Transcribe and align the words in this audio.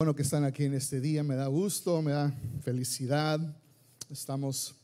Bueno, 0.00 0.14
que 0.14 0.22
están 0.22 0.44
aquí 0.44 0.62
en 0.62 0.74
este 0.74 1.00
día, 1.00 1.24
me 1.24 1.34
da 1.34 1.48
gusto, 1.48 2.00
me 2.00 2.12
da 2.12 2.32
felicidad. 2.62 3.40
Estamos 4.08 4.76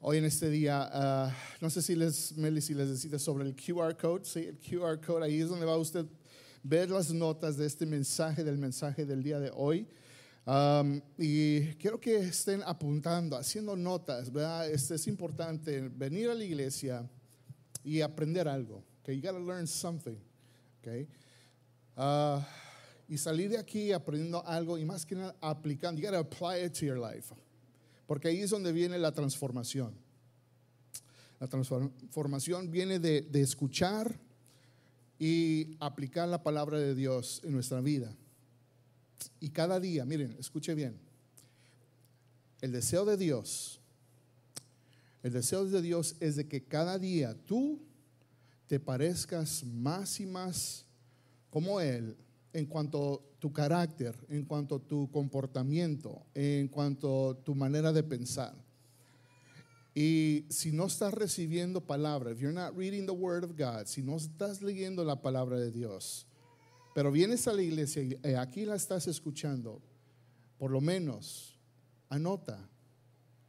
hoy 0.00 0.18
en 0.18 0.24
este 0.24 0.50
día, 0.50 0.90
ah, 0.92 1.32
no 1.60 1.70
sé 1.70 1.80
si 1.80 1.94
les, 1.94 2.36
Meli, 2.36 2.60
si 2.60 2.74
les 2.74 2.88
decía 2.88 3.20
sobre 3.20 3.44
el 3.44 3.54
QR 3.54 3.96
code, 3.96 4.24
sí, 4.24 4.40
el 4.40 4.58
QR 4.58 5.00
code, 5.00 5.26
ahí 5.26 5.40
es 5.40 5.48
donde 5.48 5.64
va 5.64 5.76
usted 5.76 6.06
ver 6.64 6.90
las 6.90 7.12
notas 7.12 7.56
de 7.56 7.66
este 7.66 7.86
mensaje, 7.86 8.42
del 8.42 8.58
mensaje 8.58 9.06
del 9.06 9.22
día 9.22 9.38
de 9.38 9.52
hoy. 9.54 9.86
Y 11.16 11.60
quiero 11.74 12.00
que 12.00 12.16
estén 12.16 12.64
apuntando, 12.66 13.36
haciendo 13.36 13.76
notas, 13.76 14.32
¿verdad? 14.32 14.68
Este 14.68 14.96
es 14.96 15.06
importante 15.06 15.88
venir 15.88 16.30
a 16.30 16.34
la 16.34 16.42
iglesia 16.42 17.08
y 17.84 18.00
aprender 18.00 18.48
algo. 18.48 18.82
Okay, 19.02 19.14
you 19.14 19.22
gotta 19.22 19.38
learn 19.38 19.68
something. 19.68 20.18
Okay. 20.80 21.06
Ah, 21.96 22.44
y 23.08 23.18
salir 23.18 23.50
de 23.50 23.58
aquí 23.58 23.92
aprendiendo 23.92 24.44
algo 24.46 24.78
y 24.78 24.84
más 24.84 25.04
que 25.04 25.14
nada 25.14 25.36
aplicando. 25.40 26.00
You 26.00 26.06
gotta 26.06 26.20
apply 26.20 26.64
it 26.64 26.72
to 26.78 26.86
your 26.86 26.98
life. 26.98 27.34
Porque 28.06 28.28
ahí 28.28 28.40
es 28.40 28.50
donde 28.50 28.72
viene 28.72 28.98
la 28.98 29.12
transformación. 29.12 29.94
La 31.40 31.48
transformación 31.48 32.70
viene 32.70 32.98
de, 32.98 33.22
de 33.22 33.40
escuchar 33.40 34.18
y 35.18 35.76
aplicar 35.80 36.28
la 36.28 36.42
palabra 36.42 36.78
de 36.78 36.94
Dios 36.94 37.40
en 37.44 37.52
nuestra 37.52 37.80
vida. 37.80 38.14
Y 39.40 39.50
cada 39.50 39.78
día, 39.80 40.04
miren, 40.04 40.36
escuche 40.38 40.74
bien, 40.74 40.98
el 42.60 42.72
deseo 42.72 43.04
de 43.04 43.16
Dios, 43.16 43.80
el 45.22 45.32
deseo 45.32 45.64
de 45.64 45.82
Dios 45.82 46.16
es 46.20 46.36
de 46.36 46.48
que 46.48 46.64
cada 46.64 46.98
día 46.98 47.34
tú 47.44 47.80
te 48.66 48.80
parezcas 48.80 49.64
más 49.64 50.18
y 50.18 50.26
más 50.26 50.86
como 51.50 51.80
Él 51.80 52.16
en 52.52 52.66
cuanto 52.66 53.14
a 53.14 53.40
tu 53.40 53.52
carácter, 53.52 54.16
en 54.28 54.44
cuanto 54.44 54.76
a 54.76 54.78
tu 54.78 55.10
comportamiento, 55.10 56.26
en 56.34 56.68
cuanto 56.68 57.30
a 57.30 57.34
tu 57.34 57.54
manera 57.54 57.92
de 57.92 58.02
pensar. 58.02 58.54
Y 59.94 60.46
si 60.48 60.72
no 60.72 60.86
estás 60.86 61.12
recibiendo 61.12 61.80
palabra, 61.80 62.32
you're 62.32 62.52
not 62.52 62.76
reading 62.76 63.04
the 63.04 63.12
word 63.12 63.44
of 63.44 63.52
God, 63.56 63.86
si 63.86 64.02
no 64.02 64.16
estás 64.16 64.62
leyendo 64.62 65.04
la 65.04 65.20
palabra 65.20 65.58
de 65.58 65.70
Dios, 65.70 66.26
pero 66.94 67.10
vienes 67.10 67.46
a 67.46 67.52
la 67.52 67.62
iglesia 67.62 68.02
y 68.02 68.18
eh, 68.22 68.36
aquí 68.36 68.64
la 68.64 68.76
estás 68.76 69.06
escuchando, 69.06 69.82
por 70.58 70.70
lo 70.70 70.80
menos 70.80 71.58
anota, 72.08 72.68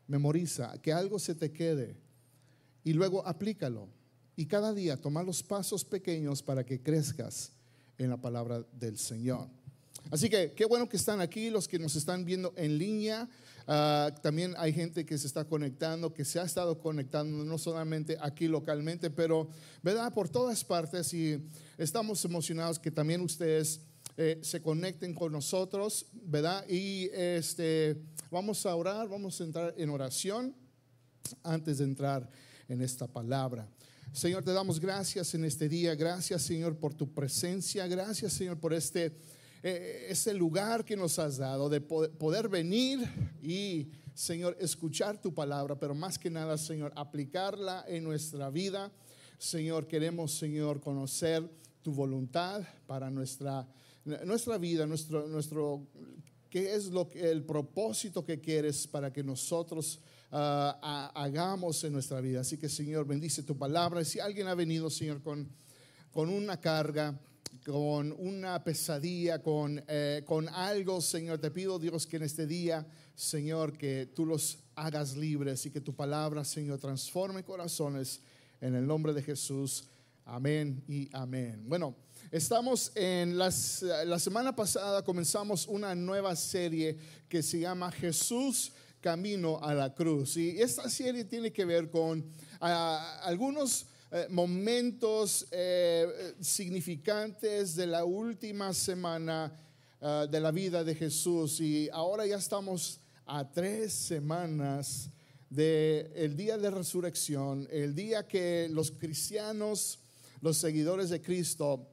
memoriza, 0.08 0.82
que 0.82 0.92
algo 0.92 1.20
se 1.20 1.36
te 1.36 1.52
quede 1.52 1.98
y 2.84 2.94
luego 2.94 3.26
aplícalo. 3.26 3.88
Y 4.36 4.48
cada 4.48 4.74
día 4.74 5.00
toma 5.00 5.22
los 5.22 5.44
pasos 5.44 5.86
pequeños 5.86 6.42
para 6.42 6.66
que 6.66 6.82
crezcas 6.82 7.52
en 7.98 8.10
la 8.10 8.18
palabra 8.18 8.64
del 8.74 8.98
Señor. 8.98 9.48
Así 10.12 10.30
que 10.30 10.52
qué 10.52 10.66
bueno 10.66 10.90
que 10.90 10.98
están 10.98 11.22
aquí, 11.22 11.50
los 11.50 11.68
que 11.68 11.80
nos 11.80 11.96
están 11.96 12.26
viendo 12.26 12.54
en 12.56 12.78
línea. 12.78 13.30
Ah, 13.66 14.14
también 14.22 14.54
hay 14.58 14.74
gente 14.74 15.06
que 15.06 15.18
se 15.18 15.28
está 15.28 15.46
conectando, 15.46 16.14
que 16.14 16.26
se 16.26 16.40
ha 16.40 16.44
estado 16.44 16.80
conectando, 16.80 17.46
no 17.46 17.58
solamente 17.58 18.18
aquí 18.20 18.48
localmente, 18.48 19.10
pero, 19.10 19.48
¿verdad? 19.82 20.14
Por 20.14 20.28
todas 20.28 20.64
partes 20.64 21.14
y 21.14 21.42
estamos 21.78 22.24
emocionados 22.26 22.78
que 22.78 22.92
también 22.92 23.22
ustedes 23.22 23.82
eh, 24.18 24.40
se 24.44 24.62
conecten 24.62 25.14
con 25.14 25.32
nosotros, 25.32 26.06
¿verdad? 26.12 26.66
Y 26.68 27.10
este, 27.14 28.02
vamos 28.30 28.66
a 28.66 28.76
orar, 28.76 29.08
vamos 29.08 29.40
a 29.40 29.44
entrar 29.46 29.74
en 29.78 29.90
oración 29.90 30.54
antes 31.42 31.78
de 31.78 31.86
entrar 31.86 32.30
en 32.68 32.82
esta 32.82 33.08
palabra. 33.08 33.68
Señor, 34.14 34.44
te 34.44 34.54
damos 34.54 34.80
gracias 34.80 35.34
en 35.34 35.44
este 35.44 35.68
día. 35.68 35.96
Gracias, 35.96 36.44
Señor, 36.44 36.78
por 36.78 36.94
tu 36.94 37.12
presencia. 37.12 37.88
Gracias, 37.88 38.34
Señor, 38.34 38.60
por 38.60 38.72
este, 38.72 39.18
eh, 39.64 40.06
este 40.08 40.36
lugar 40.36 40.86
que 40.86 40.96
nos 40.96 41.18
has 41.18 41.38
dado 41.38 41.68
de 41.68 41.82
poder, 41.82 42.48
venir 42.48 43.00
y, 43.42 43.90
Señor, 44.14 44.56
escuchar 44.60 45.20
tu 45.20 45.34
palabra, 45.34 45.80
pero 45.80 45.96
más 45.96 46.20
que 46.20 46.30
nada, 46.30 46.60
Señor, 46.60 46.94
aplicarla 46.96 47.86
en 47.88 48.04
nuestra 48.04 48.52
vida. 48.52 48.92
Señor, 49.40 49.88
queremos, 49.88 50.32
Señor, 50.34 50.80
conocer 50.80 51.50
tu 51.82 51.92
voluntad 51.92 52.62
para 52.86 53.10
nuestra, 53.10 53.68
nuestra 54.06 54.60
vida, 54.60 54.86
nuestro, 54.86 55.28
nuestro, 55.28 55.88
qué 56.52 56.76
es 56.76 56.86
lo 56.92 57.10
que, 57.10 57.32
el 57.32 57.44
propósito 57.44 58.24
que 58.24 58.40
quieres 58.40 58.86
para 58.86 59.12
que 59.12 59.24
nosotros 59.24 60.00
Ah, 60.36 61.12
hagamos 61.14 61.84
en 61.84 61.94
nuestra 61.94 62.20
vida. 62.20 62.42
Así 62.42 62.58
que 62.58 62.68
Señor, 62.68 63.06
bendice 63.06 63.44
tu 63.44 63.56
palabra. 63.56 64.04
Si 64.04 64.20
alguien 64.20 64.48
ha 64.48 64.56
venido, 64.56 64.90
Señor, 64.90 65.22
con, 65.22 65.48
con 66.12 66.28
una 66.28 66.60
carga, 66.60 67.20
con 67.64 68.12
una 68.18 68.64
pesadilla, 68.64 69.44
con, 69.44 69.84
eh, 69.88 70.24
con 70.26 70.50
algo, 70.50 71.02
Señor, 71.02 71.38
te 71.38 71.52
pido, 71.52 71.78
Dios, 71.78 72.08
que 72.08 72.18
en 72.18 72.24
este 72.24 72.48
día, 72.48 72.84
Señor, 73.14 73.78
que 73.78 74.08
tú 74.08 74.26
los 74.26 74.58
hagas 74.74 75.16
libres 75.16 75.68
y 75.68 75.70
que 75.70 75.82
tu 75.82 75.94
palabra, 75.94 76.44
Señor, 76.44 76.80
transforme 76.80 77.44
corazones 77.44 78.20
en 78.60 78.74
el 78.74 78.88
nombre 78.88 79.14
de 79.14 79.22
Jesús. 79.22 79.84
Amén 80.26 80.84
y 80.88 81.10
amén. 81.14 81.64
Bueno, 81.68 81.96
estamos 82.32 82.92
en 82.96 83.38
las, 83.38 83.84
la 83.84 84.18
semana 84.18 84.56
pasada 84.56 85.04
comenzamos 85.04 85.68
una 85.68 85.94
nueva 85.94 86.36
serie 86.36 86.98
que 87.30 87.44
se 87.44 87.60
llama 87.60 87.92
Jesús 87.92 88.74
camino 89.04 89.60
a 89.62 89.74
la 89.74 89.94
cruz. 89.94 90.38
Y 90.38 90.62
esta 90.62 90.90
serie 90.90 91.26
tiene 91.26 91.52
que 91.52 91.66
ver 91.66 91.92
con 91.92 92.26
ah, 92.62 93.20
algunos 93.24 93.86
eh, 94.10 94.28
momentos 94.30 95.46
eh, 95.52 96.36
significantes 96.40 97.76
de 97.76 97.86
la 97.86 98.06
última 98.06 98.74
semana 98.74 99.52
ah, 100.00 100.26
de 100.32 100.40
la 100.40 100.52
vida 100.52 100.86
de 100.86 100.96
Jesús. 100.96 101.60
Y 101.60 101.90
ahora 101.92 102.26
ya 102.26 102.38
estamos 102.38 103.02
a 103.26 103.52
tres 103.52 103.92
semanas 103.92 105.10
del 105.50 106.10
el 106.16 106.38
día 106.38 106.58
de 106.58 106.72
resurrección, 106.72 107.68
el 107.72 107.94
día 107.94 108.26
que 108.26 108.70
los 108.72 108.90
cristianos, 108.90 110.00
los 110.40 110.58
seguidores 110.58 111.10
de 111.10 111.22
Cristo, 111.22 111.90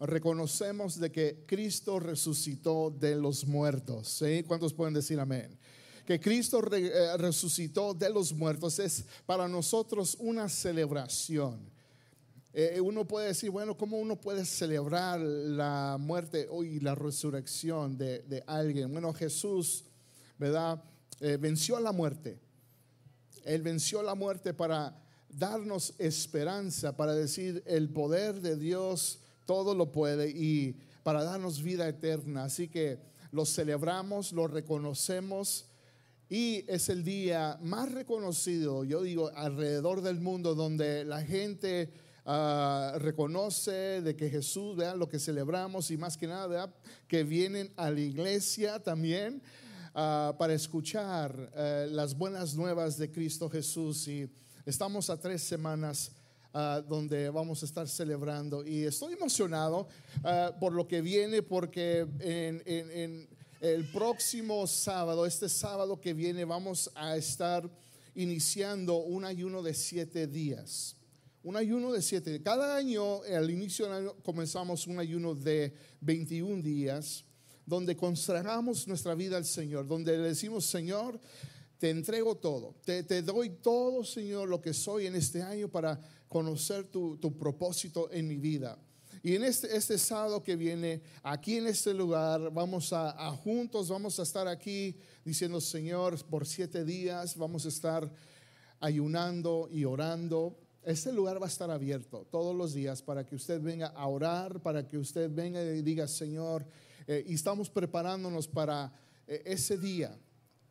reconocemos 0.00 1.00
de 1.00 1.10
que 1.10 1.44
Cristo 1.46 1.98
resucitó 1.98 2.90
de 2.90 3.16
los 3.16 3.46
muertos. 3.46 4.22
¿Cuántos 4.46 4.74
pueden 4.74 4.94
decir 4.94 5.18
amén? 5.18 5.58
Que 6.04 6.20
Cristo 6.20 6.62
eh, 6.72 7.16
resucitó 7.16 7.94
de 7.94 8.10
los 8.10 8.32
muertos 8.32 8.78
es 8.78 9.04
para 9.24 9.46
nosotros 9.48 10.16
una 10.18 10.48
celebración. 10.48 11.70
Eh, 12.54 12.80
uno 12.82 13.06
puede 13.06 13.28
decir, 13.28 13.50
bueno, 13.50 13.76
¿cómo 13.78 13.98
uno 13.98 14.20
puede 14.20 14.44
celebrar 14.44 15.18
la 15.20 15.96
muerte 15.98 16.48
y 16.64 16.80
la 16.80 16.94
resurrección 16.94 17.96
de, 17.96 18.44
alguien? 18.46 18.92
Bueno, 18.92 19.14
Jesús, 19.14 19.84
¿verdad? 20.38 20.82
Eh, 21.20 21.38
venció 21.40 21.80
la 21.80 21.92
muerte. 21.92 22.38
Él 23.44 23.62
venció 23.62 24.02
la 24.02 24.14
muerte 24.14 24.52
para 24.52 25.02
darnos 25.30 25.94
esperanza, 25.98 26.94
para 26.94 27.14
decir, 27.14 27.62
el 27.66 27.88
poder 27.88 28.40
de 28.42 28.56
Dios 28.56 29.20
todo 29.46 29.74
lo 29.74 29.90
puede 29.90 30.28
y 30.28 30.76
para 31.02 31.24
darnos 31.24 31.62
vida 31.62 31.88
eterna. 31.88 32.44
Así 32.44 32.68
que 32.68 32.98
lo 33.30 33.46
celebramos, 33.46 34.32
lo 34.32 34.46
reconocemos 34.46 35.71
y 36.32 36.64
es 36.66 36.88
el 36.88 37.04
día 37.04 37.58
más 37.60 37.92
reconocido, 37.92 38.84
yo 38.84 39.02
digo, 39.02 39.30
alrededor 39.34 40.00
del 40.00 40.18
mundo 40.18 40.54
donde 40.54 41.04
la 41.04 41.20
gente 41.22 41.92
ah, 42.24 42.94
reconoce 42.96 44.00
de 44.00 44.16
que 44.16 44.30
Jesús, 44.30 44.74
vean 44.74 44.98
lo 44.98 45.10
que 45.10 45.18
celebramos 45.18 45.90
y 45.90 45.98
más 45.98 46.16
que 46.16 46.26
nada, 46.26 46.72
que 47.06 47.22
vienen 47.22 47.70
a 47.76 47.90
la 47.90 48.00
iglesia 48.00 48.82
también 48.82 49.42
ah, 49.94 50.34
para 50.38 50.54
escuchar 50.54 51.52
eh, 51.54 51.88
las 51.90 52.16
buenas 52.16 52.54
nuevas 52.54 52.96
de 52.96 53.12
Cristo 53.12 53.50
Jesús. 53.50 54.08
Y 54.08 54.26
estamos 54.64 55.10
a 55.10 55.20
tres 55.20 55.42
semanas. 55.42 56.12
Ah, 56.54 56.82
donde 56.86 57.30
vamos 57.30 57.62
a 57.62 57.64
estar 57.64 57.88
celebrando 57.88 58.62
y 58.62 58.84
estoy 58.84 59.14
emocionado 59.14 59.88
por 60.60 60.74
lo 60.74 60.86
que 60.86 61.00
viene 61.00 61.40
porque 61.40 62.06
en 62.20 63.26
el 63.62 63.84
próximo 63.84 64.66
sábado, 64.66 65.24
este 65.24 65.48
sábado 65.48 66.00
que 66.00 66.14
viene, 66.14 66.44
vamos 66.44 66.90
a 66.96 67.16
estar 67.16 67.70
iniciando 68.16 68.96
un 68.96 69.24
ayuno 69.24 69.62
de 69.62 69.72
siete 69.72 70.26
días. 70.26 70.96
Un 71.44 71.56
ayuno 71.56 71.92
de 71.92 72.02
siete. 72.02 72.42
Cada 72.42 72.74
año, 72.74 73.22
al 73.22 73.48
inicio 73.50 73.84
del 73.84 73.94
año, 73.94 74.16
comenzamos 74.24 74.88
un 74.88 74.98
ayuno 74.98 75.36
de 75.36 75.72
21 76.00 76.60
días, 76.60 77.24
donde 77.64 77.96
consagramos 77.96 78.88
nuestra 78.88 79.14
vida 79.14 79.36
al 79.36 79.44
Señor, 79.44 79.86
donde 79.86 80.16
le 80.18 80.24
decimos, 80.24 80.66
Señor, 80.66 81.20
te 81.78 81.90
entrego 81.90 82.34
todo, 82.34 82.74
te, 82.84 83.22
doy 83.22 83.50
todo, 83.62 84.02
Señor, 84.02 84.48
lo 84.48 84.60
que 84.60 84.74
soy 84.74 85.06
en 85.06 85.14
este 85.14 85.40
año 85.40 85.68
para 85.68 86.00
conocer 86.26 86.88
tu, 86.88 87.16
tu 87.16 87.38
propósito 87.38 88.10
en 88.10 88.26
mi 88.26 88.38
vida. 88.38 88.76
Y 89.24 89.36
en 89.36 89.44
este, 89.44 89.76
este 89.76 89.98
sábado 89.98 90.42
que 90.42 90.56
viene, 90.56 91.00
aquí 91.22 91.56
en 91.56 91.68
este 91.68 91.94
lugar, 91.94 92.52
vamos 92.52 92.92
a, 92.92 93.30
juntos, 93.36 93.88
vamos 93.88 94.18
a 94.18 94.24
estar 94.24 94.48
aquí 94.48 94.96
diciendo, 95.24 95.60
Señor, 95.60 96.20
por 96.24 96.44
siete 96.44 96.84
días 96.84 97.36
vamos 97.36 97.64
a 97.64 97.68
estar 97.68 98.12
ayunando 98.80 99.68
y 99.70 99.84
orando. 99.84 100.58
Este 100.82 101.12
lugar 101.12 101.40
va 101.40 101.46
a 101.46 101.48
estar 101.48 101.70
abierto 101.70 102.26
todos 102.32 102.56
los 102.56 102.74
días 102.74 103.00
para 103.00 103.24
que 103.24 103.36
usted 103.36 103.60
venga 103.60 103.86
a 103.88 104.08
orar, 104.08 104.60
para 104.60 104.88
que 104.88 104.98
usted 104.98 105.30
venga 105.32 105.62
y 105.62 105.82
diga, 105.82 106.08
Señor, 106.08 106.66
eh, 107.06 107.24
y 107.24 107.34
estamos 107.34 107.70
preparándonos 107.70 108.48
para 108.48 108.92
eh, 109.28 109.40
ese 109.46 109.78
día 109.78 110.18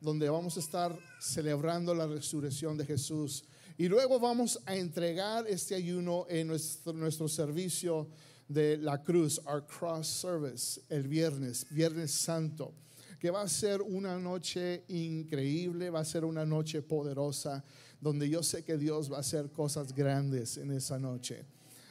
donde 0.01 0.29
vamos 0.29 0.57
a 0.57 0.59
estar 0.59 0.99
celebrando 1.21 1.95
la 1.95 2.05
resurrección 2.05 2.77
de 2.77 2.85
Jesús. 2.85 3.45
Y 3.77 3.87
luego 3.87 4.19
vamos 4.19 4.59
a 4.65 4.75
entregar 4.75 5.47
este 5.47 5.73
ayuno 5.73 6.25
en 6.27 6.47
nuestro, 6.47 6.91
nuestro 6.91 7.29
servicio 7.29 8.09
de 8.51 8.77
la 8.77 9.01
cruz, 9.01 9.39
our 9.45 9.65
cross 9.65 10.07
service, 10.07 10.81
el 10.89 11.07
viernes, 11.07 11.65
Viernes 11.69 12.11
Santo, 12.11 12.73
que 13.19 13.31
va 13.31 13.43
a 13.43 13.47
ser 13.47 13.81
una 13.81 14.17
noche 14.17 14.83
increíble, 14.89 15.89
va 15.89 15.99
a 15.99 16.05
ser 16.05 16.25
una 16.25 16.45
noche 16.45 16.81
poderosa, 16.81 17.63
donde 17.99 18.27
yo 18.27 18.41
sé 18.41 18.63
que 18.63 18.77
Dios 18.77 19.11
va 19.11 19.17
a 19.17 19.19
hacer 19.19 19.51
cosas 19.51 19.93
grandes 19.93 20.57
en 20.57 20.71
esa 20.71 20.97
noche. 20.97 21.45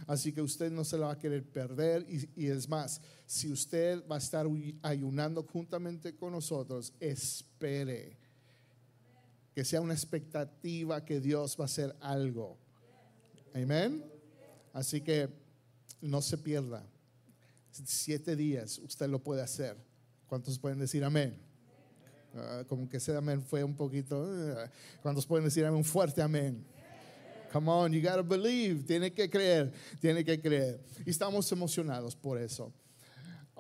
Así 0.07 0.33
que 0.33 0.43
usted 0.43 0.73
no 0.73 0.85
se 0.85 0.99
la 0.99 1.07
va 1.07 1.13
a 1.13 1.19
querer 1.19 1.45
perder. 1.45 2.05
Y, 2.09 2.47
es 2.47 2.69
más, 2.69 3.01
si 3.27 3.53
usted 3.53 4.03
va 4.11 4.17
a 4.17 4.19
estar 4.19 4.47
ayunando 4.83 5.43
juntamente 5.45 6.17
con 6.17 6.33
nosotros, 6.33 6.93
espere 6.99 8.19
que 9.55 9.65
sea 9.65 9.81
una 9.81 9.95
expectativa 9.95 11.05
que 11.05 11.21
Dios 11.21 11.57
va 11.59 11.65
a 11.65 11.67
hacer 11.67 11.95
algo. 12.01 12.59
Amén. 13.55 14.05
Así 14.73 15.01
que 15.01 15.29
no 16.01 16.23
se 16.23 16.39
pierda. 16.39 16.85
Siete 17.71 18.37
días 18.37 18.79
usted 18.79 19.09
lo 19.09 19.23
puede 19.23 19.43
hacer. 19.43 19.77
¿Cuántos 20.27 20.59
pueden 20.59 20.79
decir 20.79 21.05
amén? 21.05 21.37
Ah, 22.35 22.65
como 22.69 22.89
que 22.89 22.99
ese 22.99 23.17
amén 23.17 23.43
fue 23.43 23.65
un 23.65 23.75
poquito. 23.75 24.27
Ah, 24.57 24.71
¿Cuántos 25.03 25.27
pueden 25.27 25.45
decir 25.45 25.65
amén? 25.65 25.79
Un 25.79 25.85
fuerte 25.85 26.23
amén. 26.23 26.65
Come 27.53 27.71
on, 27.71 27.93
you 27.93 28.01
gotta 28.01 28.23
believe. 28.23 28.85
Tiene 28.85 29.13
que 29.13 29.29
creer, 29.29 29.73
tiene 30.01 30.25
que 30.25 30.41
creer. 30.41 30.81
Y 31.05 31.11
estamos 31.11 31.51
emocionados 31.51 32.15
por 32.15 32.39
eso. 32.39 32.73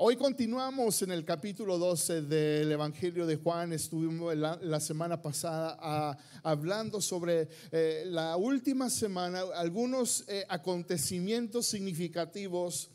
Hoy 0.03 0.17
continuamos 0.17 1.03
en 1.03 1.11
el 1.11 1.27
capítulo 1.27 1.77
12 1.77 2.23
del 2.23 2.73
Evangelio 2.73 3.27
de 3.27 3.37
Juan. 3.37 3.75
Estuvimos 3.75 4.35
la, 4.35 4.81
semana 4.81 5.21
pasada 5.21 5.77
ah, 5.79 6.17
hablando 6.43 7.03
sobre 7.03 7.51
eh, 7.71 8.05
la 8.07 8.39
última 8.39 8.89
semana, 8.89 9.43
algunos 9.55 10.25
eh, 10.27 10.47
acontecimientos 10.49 11.67
significativos 11.67 12.89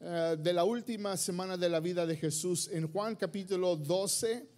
eh, 0.00 0.36
de 0.38 0.52
la 0.52 0.62
última 0.62 1.16
semana 1.16 1.56
de 1.56 1.68
la 1.68 1.80
vida 1.80 2.06
de 2.06 2.16
Jesús. 2.16 2.70
En 2.72 2.86
Juan 2.92 3.16
capítulo 3.16 3.74
12 3.74 4.48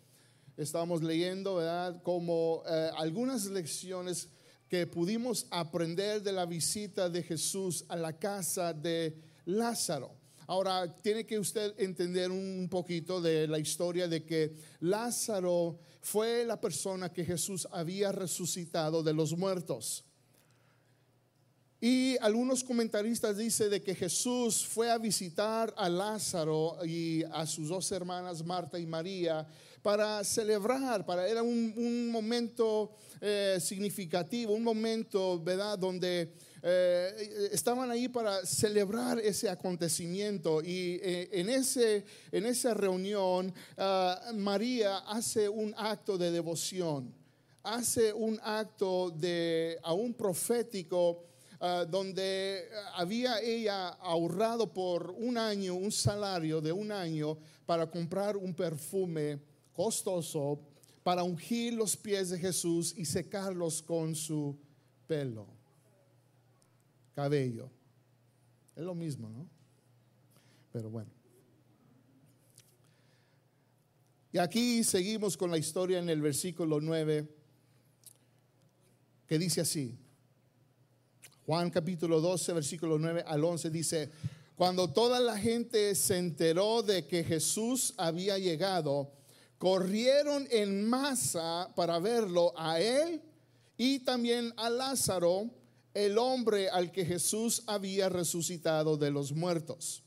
estábamos 0.59 1.03
leyendo, 1.03 1.55
¿verdad? 1.55 2.03
Como 2.03 2.62
algunas 2.99 3.47
lecciones 3.47 4.29
que 4.69 4.87
pudimos 4.87 5.47
aprender 5.51 6.23
de 6.23 6.33
la 6.33 6.45
visita 6.45 7.09
de 7.09 7.23
Jesús 7.23 7.87
a 7.89 7.97
la 7.97 8.12
casa 8.12 8.75
de 8.75 9.17
Lázaro. 9.47 10.24
Ahora, 10.46 10.94
tiene 11.02 11.25
que 11.25 11.38
usted 11.38 11.75
entender 11.79 12.31
un 12.31 12.69
poquito 12.70 13.20
de 13.20 13.46
la 13.49 13.58
historia 13.58 14.08
de 14.08 14.25
que 14.25 14.55
Lázaro 14.81 15.79
fue 16.00 16.44
la 16.44 16.61
persona 16.61 17.12
que 17.12 17.25
Jesús 17.25 17.67
había 17.70 18.12
resucitado 18.12 19.02
de 19.02 19.14
los 19.14 19.37
muertos. 19.37 20.05
Y 21.81 22.17
algunos 22.23 22.64
comentaristas 22.64 23.37
dicen 23.37 23.69
de 23.69 23.82
que 23.82 23.94
Jesús 23.94 24.64
fue 24.64 24.91
a 24.91 24.96
visitar 24.96 25.75
a 25.76 25.88
Lázaro 25.91 26.79
y 26.82 27.23
a 27.25 27.46
sus 27.46 27.69
dos 27.69 27.93
hermanas 27.93 28.43
Marta 28.43 28.79
y 28.79 28.87
María 28.87 29.46
para 29.82 30.25
celebrar, 30.25 31.05
para 31.05 31.29
era 31.29 31.43
un, 31.43 32.11
momento 32.11 32.93
eh, 33.20 33.58
significativo, 33.61 34.55
un 34.55 34.64
momento, 34.64 35.38
¿verdad?, 35.38 35.79
donde 35.79 36.32
eh, 36.66 37.50
estaban 37.52 37.90
ahí 37.90 38.08
para 38.08 38.46
celebrar 38.46 39.19
ese 39.19 39.50
acontecimiento 39.50 40.62
y 40.62 40.99
eh, 41.02 41.28
en, 41.32 41.50
ese, 41.50 42.06
en 42.32 42.46
esa 42.46 42.72
reunión 42.72 43.52
ah, 43.76 44.32
María 44.34 44.99
hace 44.99 45.46
un 45.46 45.75
acto 45.76 46.16
de 46.16 46.31
devoción, 46.31 47.14
hace 47.62 48.14
un 48.14 48.40
acto 48.43 49.11
de 49.11 49.78
aún 49.82 50.14
profético. 50.14 51.26
Ah, 51.61 51.87
donde 51.88 52.69
había 52.94 53.40
ella 53.40 53.88
ahorrado 53.88 54.70
por 54.70 55.14
un 55.17 55.38
año, 55.38 55.75
un 55.75 55.90
salario 55.90 56.60
de 56.60 56.72
un 56.72 56.93
año 56.93 57.38
para 57.64 57.90
comprar 57.90 58.37
un 58.37 58.52
perfume 58.52 59.40
costoso 59.72 60.60
para 61.02 61.22
ungir 61.22 61.72
los 61.75 61.96
pies 61.96 62.31
de 62.31 62.38
Jesús 62.38 62.94
y 62.96 63.05
secarlos 63.05 63.81
con 63.81 64.14
su 64.14 64.58
pelo, 65.06 65.46
cabello. 67.14 67.70
Es 68.76 68.82
lo 68.82 68.94
mismo, 68.94 69.28
¿no? 69.28 69.49
Pero 70.72 70.90
bueno. 70.90 71.11
Y 74.32 74.38
aquí 74.38 74.82
seguimos 74.82 75.37
con 75.37 75.50
la 75.50 75.58
historia 75.58 76.00
en 76.00 76.08
el 76.08 76.20
versículo 76.20 76.81
9, 76.81 77.28
que 79.28 79.38
dice 79.38 79.61
así. 79.61 79.96
Juan 81.46 81.70
capítulo 81.70 82.20
12, 82.20 82.52
versículo 82.52 82.99
9 82.99 83.22
al 83.26 83.44
11 83.44 83.70
dice, 83.70 84.10
cuando 84.56 84.90
toda 84.90 85.20
la 85.20 85.38
gente 85.38 85.94
se 85.94 86.17
enteró 86.19 86.82
de 86.82 87.06
que 87.06 87.22
Jesús 87.22 87.94
había 87.96 88.38
llegado, 88.38 89.12
corrieron 89.58 90.49
en 90.50 90.88
masa 90.88 91.70
para 91.76 91.99
verlo 91.99 92.52
a 92.56 92.81
él 92.81 93.22
y 93.76 94.00
también 94.00 94.52
a 94.56 94.70
Lázaro, 94.70 95.50
el 95.94 96.19
hombre 96.19 96.69
al 96.69 96.93
que 96.93 97.06
Jesús 97.06 97.62
había 97.67 98.08
resucitado 98.08 98.96
de 98.96 99.11
los 99.11 99.32
muertos. 99.32 100.02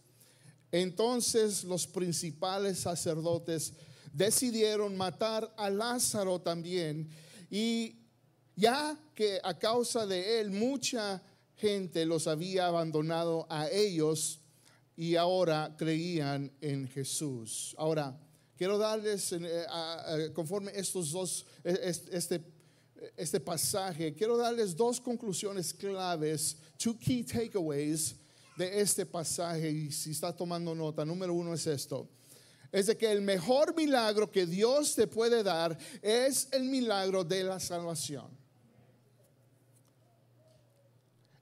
Entonces 0.72 1.64
los 1.64 1.88
principales 1.88 2.80
sacerdotes 2.80 3.74
decidieron 4.12 4.98
matar 4.98 5.54
a 5.58 5.70
Lázaro 5.70 6.40
también 6.42 7.10
y 7.50 7.96
ya 8.56 9.00
que 9.16 9.40
a 9.44 9.58
causa 9.58 10.06
de 10.06 10.42
él 10.42 10.52
mucha 10.52 11.24
gente 11.56 12.06
los 12.06 12.28
había 12.28 12.68
abandonado 12.68 13.48
a 13.50 13.70
ellos 13.70 14.42
y 14.98 15.16
ahora 15.16 15.74
creían 15.78 16.52
en 16.60 16.88
Jesús. 16.88 17.74
Ahora, 17.78 18.20
Quiero 18.58 18.80
darles, 18.80 19.32
eh, 19.34 20.32
conforme 20.34 20.72
estos 20.74 21.12
dos, 21.12 21.46
e, 21.64 21.94
este, 22.12 22.42
este 23.16 23.40
pasaje, 23.40 24.14
quiero 24.14 24.38
darles 24.38 24.76
dos 24.76 25.00
conclusiones 25.00 25.74
claves, 25.74 26.58
two 26.78 26.98
key 26.98 27.24
takeaways 27.24 28.16
de 28.58 28.80
este 28.80 29.06
pasaje. 29.06 29.70
Y 29.70 29.92
si 29.92 30.12
está 30.12 30.36
tomando 30.36 30.74
nota, 30.74 31.06
número 31.06 31.34
uno 31.34 31.54
es 31.54 31.68
esto. 31.68 32.10
Es 32.72 32.88
de 32.88 32.98
que 32.98 33.12
el 33.12 33.22
mejor 33.22 33.76
milagro 33.76 34.30
que 34.30 34.46
Dios 34.46 34.96
te 34.96 35.08
puede 35.08 35.44
dar 35.44 35.78
es 36.02 36.50
el 36.52 36.64
milagro 36.64 37.24
de 37.24 37.44
la 37.44 37.60
salvación. 37.60 38.38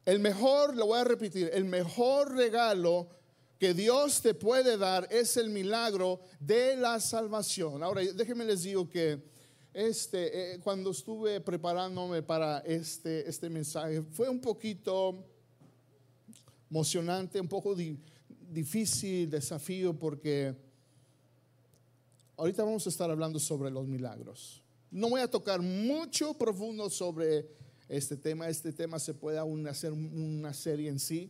El 0.06 0.20
mejor, 0.20 0.76
lo 0.76 0.86
voy 0.88 1.00
a 1.00 1.04
repetir, 1.04 1.50
el 1.52 1.66
mejor 1.66 2.36
regalo 2.36 3.10
que 3.58 3.74
Dios 3.74 4.22
te 4.22 4.34
puede 4.36 4.78
dar 4.78 5.08
es 5.10 5.36
el 5.38 5.50
milagro 5.50 6.20
de 6.40 6.76
la 6.76 7.00
salvación. 7.00 7.82
Ahora, 7.82 8.02
déjenme 8.02 8.46
les 8.46 8.64
digo 8.64 8.88
que 8.88 9.35
este, 9.76 10.54
eh, 10.54 10.60
cuando 10.62 10.92
estuve 10.92 11.42
preparándome 11.42 12.24
para 12.24 12.60
este, 12.60 13.28
este 13.30 13.50
mensaje, 13.50 14.02
fue 14.04 14.30
un 14.30 14.40
poquito 14.40 15.22
emocionante, 16.70 17.42
un 17.42 17.50
poco 17.50 17.76
difícil, 17.76 19.30
desafío, 19.30 19.94
porque 19.94 20.56
ahorita 22.38 22.64
vamos 22.64 22.86
a 22.86 22.90
estar 22.90 23.12
hablando 23.12 23.38
sobre 23.38 23.70
los 23.70 23.86
milagros. 23.86 24.64
No 24.90 25.10
voy 25.10 25.20
a 25.20 25.30
tocar 25.30 25.62
mucho 25.62 26.34
profundo 26.36 26.90
sobre 26.90 27.46
este 27.90 28.16
tema. 28.16 28.48
Este 28.48 28.72
tema 28.72 28.98
se 28.98 29.14
puede 29.14 29.38
aún 29.38 29.68
hacer 29.68 29.92
una 29.92 30.54
serie 30.54 30.88
en 30.88 31.00
sí. 31.00 31.30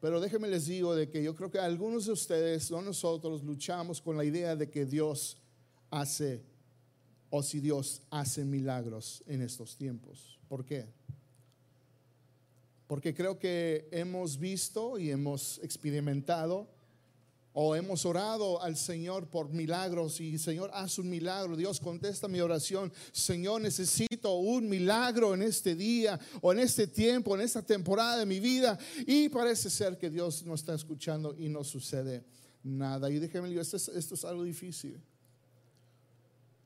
Pero 0.00 0.20
déjenme 0.20 0.46
les 0.46 0.66
digo 0.66 0.94
de 0.94 1.10
que 1.10 1.20
yo 1.20 1.34
creo 1.34 1.50
que 1.50 1.58
algunos 1.58 2.06
de 2.06 2.12
ustedes, 2.12 2.70
no 2.70 2.80
nosotros, 2.80 3.42
luchamos 3.42 4.00
con 4.00 4.16
la 4.16 4.24
idea 4.24 4.54
de 4.54 4.70
que 4.70 4.86
Dios 4.86 5.38
hace 5.90 6.44
o 7.30 7.42
si 7.42 7.60
Dios 7.60 8.02
hace 8.10 8.44
milagros 8.44 9.22
en 9.26 9.42
estos 9.42 9.76
tiempos. 9.76 10.38
¿Por 10.48 10.64
qué? 10.64 10.86
Porque 12.86 13.14
creo 13.14 13.38
que 13.38 13.88
hemos 13.90 14.38
visto 14.38 14.98
y 14.98 15.10
hemos 15.10 15.58
experimentado 15.58 16.68
o 17.58 17.74
hemos 17.74 18.04
orado 18.04 18.62
al 18.62 18.76
Señor 18.76 19.28
por 19.28 19.48
milagros 19.48 20.20
y 20.20 20.36
Señor, 20.38 20.70
haz 20.74 20.98
un 20.98 21.08
milagro. 21.08 21.56
Dios 21.56 21.80
contesta 21.80 22.28
mi 22.28 22.38
oración. 22.38 22.92
Señor, 23.12 23.62
necesito 23.62 24.34
un 24.34 24.68
milagro 24.68 25.32
en 25.32 25.40
este 25.40 25.74
día 25.74 26.20
o 26.42 26.52
en 26.52 26.58
este 26.60 26.86
tiempo, 26.86 27.34
en 27.34 27.40
esta 27.40 27.62
temporada 27.62 28.18
de 28.18 28.26
mi 28.26 28.40
vida. 28.40 28.78
Y 29.06 29.30
parece 29.30 29.70
ser 29.70 29.96
que 29.96 30.10
Dios 30.10 30.44
no 30.44 30.54
está 30.54 30.74
escuchando 30.74 31.34
y 31.38 31.48
no 31.48 31.64
sucede 31.64 32.24
nada. 32.62 33.10
Y 33.10 33.18
déjeme 33.18 33.58
esto 33.58 33.78
es, 33.78 33.88
esto 33.88 34.16
es 34.16 34.24
algo 34.26 34.44
difícil. 34.44 35.00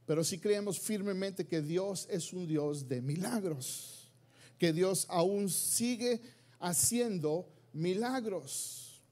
Pero 0.06 0.24
si 0.24 0.38
creemos 0.38 0.78
firmemente 0.78 1.46
que 1.46 1.62
Dios 1.62 2.06
es 2.10 2.32
un 2.32 2.46
Dios 2.46 2.88
de 2.88 3.00
milagros, 3.00 4.10
que 4.58 4.72
Dios 4.72 5.06
aún 5.08 5.48
sigue 5.48 6.20
haciendo 6.58 7.48
milagros. 7.72 9.02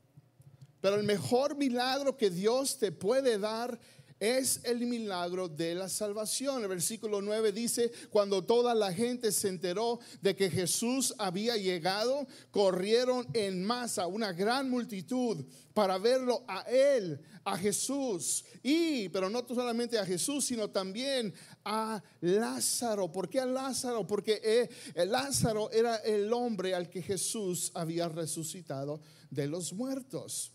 Pero 0.80 0.96
el 0.96 1.04
mejor 1.04 1.56
milagro 1.56 2.16
que 2.16 2.30
Dios 2.30 2.78
te 2.78 2.92
puede 2.92 3.38
dar 3.38 3.78
es 4.20 4.60
el 4.64 4.80
milagro 4.86 5.48
de 5.48 5.74
la 5.74 5.88
salvación. 5.88 6.62
El 6.62 6.68
versículo 6.68 7.22
9 7.22 7.52
dice, 7.52 7.90
cuando 8.10 8.44
toda 8.44 8.74
la 8.74 8.92
gente 8.92 9.32
se 9.32 9.48
enteró 9.48 10.00
de 10.20 10.34
que 10.34 10.50
Jesús 10.50 11.14
había 11.18 11.56
llegado, 11.56 12.26
corrieron 12.50 13.26
en 13.32 13.64
masa, 13.64 14.06
una 14.06 14.32
gran 14.32 14.68
multitud, 14.70 15.44
para 15.72 15.98
verlo 15.98 16.44
a 16.48 16.62
él, 16.62 17.20
a 17.44 17.56
Jesús. 17.56 18.44
Y, 18.62 19.08
pero 19.10 19.30
no 19.30 19.46
solamente 19.46 19.98
a 19.98 20.04
Jesús, 20.04 20.44
sino 20.46 20.68
también 20.70 21.32
a 21.64 22.02
Lázaro. 22.20 23.12
¿Por 23.12 23.28
qué 23.28 23.40
a 23.40 23.46
Lázaro? 23.46 24.06
Porque 24.06 24.40
eh, 24.42 25.06
Lázaro 25.06 25.70
era 25.70 25.96
el 25.96 26.32
hombre 26.32 26.74
al 26.74 26.90
que 26.90 27.02
Jesús 27.02 27.70
había 27.74 28.08
resucitado 28.08 29.00
de 29.30 29.46
los 29.46 29.72
muertos. 29.72 30.52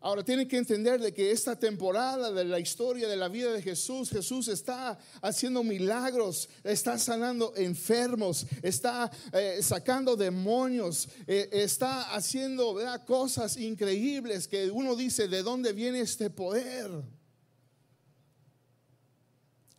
Ahora 0.00 0.22
tienen 0.22 0.46
que 0.46 0.58
entender 0.58 1.00
de 1.00 1.12
que 1.12 1.30
esta 1.30 1.58
temporada 1.58 2.30
de 2.30 2.44
la 2.44 2.60
historia 2.60 3.08
de 3.08 3.16
la 3.16 3.28
vida 3.28 3.52
de 3.52 3.62
Jesús, 3.62 4.10
Jesús 4.10 4.48
está 4.48 4.98
haciendo 5.22 5.62
milagros, 5.62 6.48
está 6.62 6.98
sanando 6.98 7.54
enfermos, 7.56 8.46
está 8.62 9.10
eh, 9.32 9.58
sacando 9.62 10.16
demonios, 10.16 11.08
eh, 11.26 11.48
está 11.52 12.14
haciendo 12.14 12.76
cosas 13.06 13.56
increíbles 13.56 14.46
que 14.46 14.70
uno 14.70 14.94
dice, 14.94 15.28
¿de 15.28 15.42
dónde 15.42 15.72
viene 15.72 16.00
este 16.00 16.30
poder? 16.30 16.90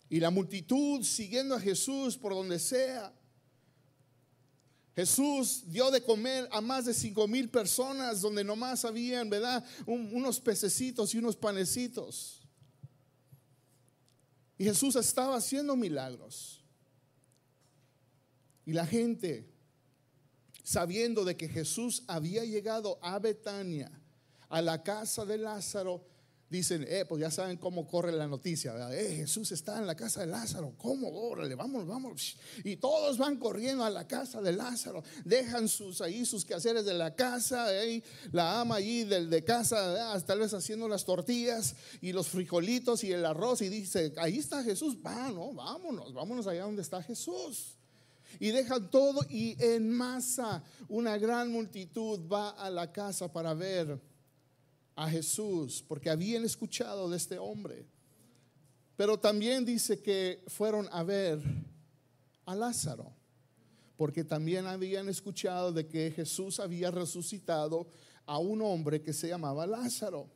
Y 0.09 0.19
la 0.19 0.29
multitud 0.29 1.03
siguiendo 1.03 1.55
a 1.55 1.59
Jesús 1.59 2.17
por 2.17 2.33
donde 2.33 2.59
sea. 2.59 3.13
Jesús 4.97 5.61
dio 5.67 5.91
de 5.91 6.01
comer 6.01 6.49
a 6.51 6.59
más 6.59 6.85
de 6.85 6.93
cinco 6.95 7.27
mil 7.27 7.49
personas 7.49 8.19
donde 8.19 8.43
nomás 8.43 8.83
habían, 8.83 9.29
¿verdad? 9.29 9.63
unos 9.85 10.39
pececitos 10.39 11.13
y 11.13 11.19
unos 11.19 11.35
panecitos. 11.35 12.41
Y 14.57 14.63
Jesús 14.63 14.95
estaba 14.95 15.35
haciendo 15.35 15.75
milagros. 15.75 16.63
Y 18.65 18.73
la 18.73 18.87
gente, 18.87 19.47
sabiendo 20.63 21.23
de 21.23 21.37
que 21.37 21.47
Jesús 21.47 22.01
había 22.07 22.43
llegado 22.43 22.97
a 23.03 23.19
Betania, 23.19 23.91
a 24.49 24.63
la 24.63 24.81
casa 24.81 25.25
de 25.25 25.37
Lázaro, 25.37 26.07
dicen, 26.49 26.85
eh, 26.87 27.05
pues 27.07 27.21
ya 27.21 27.29
saben 27.29 27.57
cómo 27.57 27.87
corre 27.87 28.11
la 28.11 28.27
noticia, 28.27 28.73
Eh, 28.91 29.17
Jesús 29.17 29.51
está 29.51 29.77
en 29.77 29.87
la 29.87 29.95
casa 29.95 30.21
de 30.21 30.27
Lázaro, 30.27 30.73
¿cómo? 30.77 31.09
Órale, 31.09 31.55
vamos, 31.55 31.85
vamos. 31.85 32.37
Y 32.63 32.77
todos 32.77 33.17
van 33.17 33.37
corriendo 33.37 33.83
a 33.83 33.89
la 33.89 34.07
casa 34.07 34.41
de 34.41 34.53
Lázaro, 34.53 35.03
dejan 35.25 35.67
sus 35.67 36.01
ahí 36.01 36.25
sus 36.25 36.45
quehaceres 36.45 36.85
de 36.85 36.93
la 36.93 37.15
casa, 37.15 37.67
la 38.31 38.61
ama 38.61 38.75
allí 38.75 39.03
del 39.03 39.29
de 39.29 39.43
casa, 39.43 40.23
tal 40.25 40.39
vez 40.39 40.53
haciendo 40.53 40.87
las 40.87 41.05
tortillas 41.05 41.75
y 42.01 42.13
los 42.13 42.27
frijolitos 42.27 43.03
y 43.03 43.11
el 43.11 43.25
arroz 43.25 43.61
y 43.61 43.69
dice, 43.69 44.13
ahí 44.17 44.37
está 44.37 44.63
Jesús, 44.63 44.97
va, 45.05 45.31
no, 45.31 45.53
vámonos, 45.53 46.13
vámonos 46.13 46.47
allá 46.47 46.63
donde 46.63 46.81
está 46.81 47.03
Jesús. 47.03 47.73
Y 48.39 48.51
dejan 48.51 48.89
todo 48.91 49.21
y 49.29 49.55
en 49.63 49.89
masa 49.89 50.63
una 50.89 51.17
gran 51.17 51.51
multitud 51.51 52.19
va 52.31 52.49
a 52.51 52.69
la 52.69 52.91
casa 52.91 53.31
para 53.31 53.53
ver 53.53 53.99
a 54.97 55.07
Jesús 55.09 55.85
porque 55.87 56.09
habían 56.09 56.43
escuchado 56.43 57.09
de 57.09 57.15
este 57.15 57.37
hombre. 57.37 57.85
Pero 58.97 59.19
también 59.19 59.63
dice 59.63 60.01
que 60.01 60.43
fueron 60.47 60.89
a 60.91 61.03
ver 61.03 61.39
a 62.45 62.55
Lázaro, 62.55 63.13
porque 63.95 64.23
también 64.23 64.65
habían 64.65 65.07
escuchado 65.07 65.71
de 65.71 65.87
que 65.87 66.11
Jesús 66.11 66.59
había 66.59 66.89
resucitado 66.89 67.87
a 68.25 68.39
un 68.39 68.61
hombre 68.63 69.01
que 69.01 69.13
se 69.13 69.27
llamaba 69.27 69.67
Lázaro. 69.67 70.29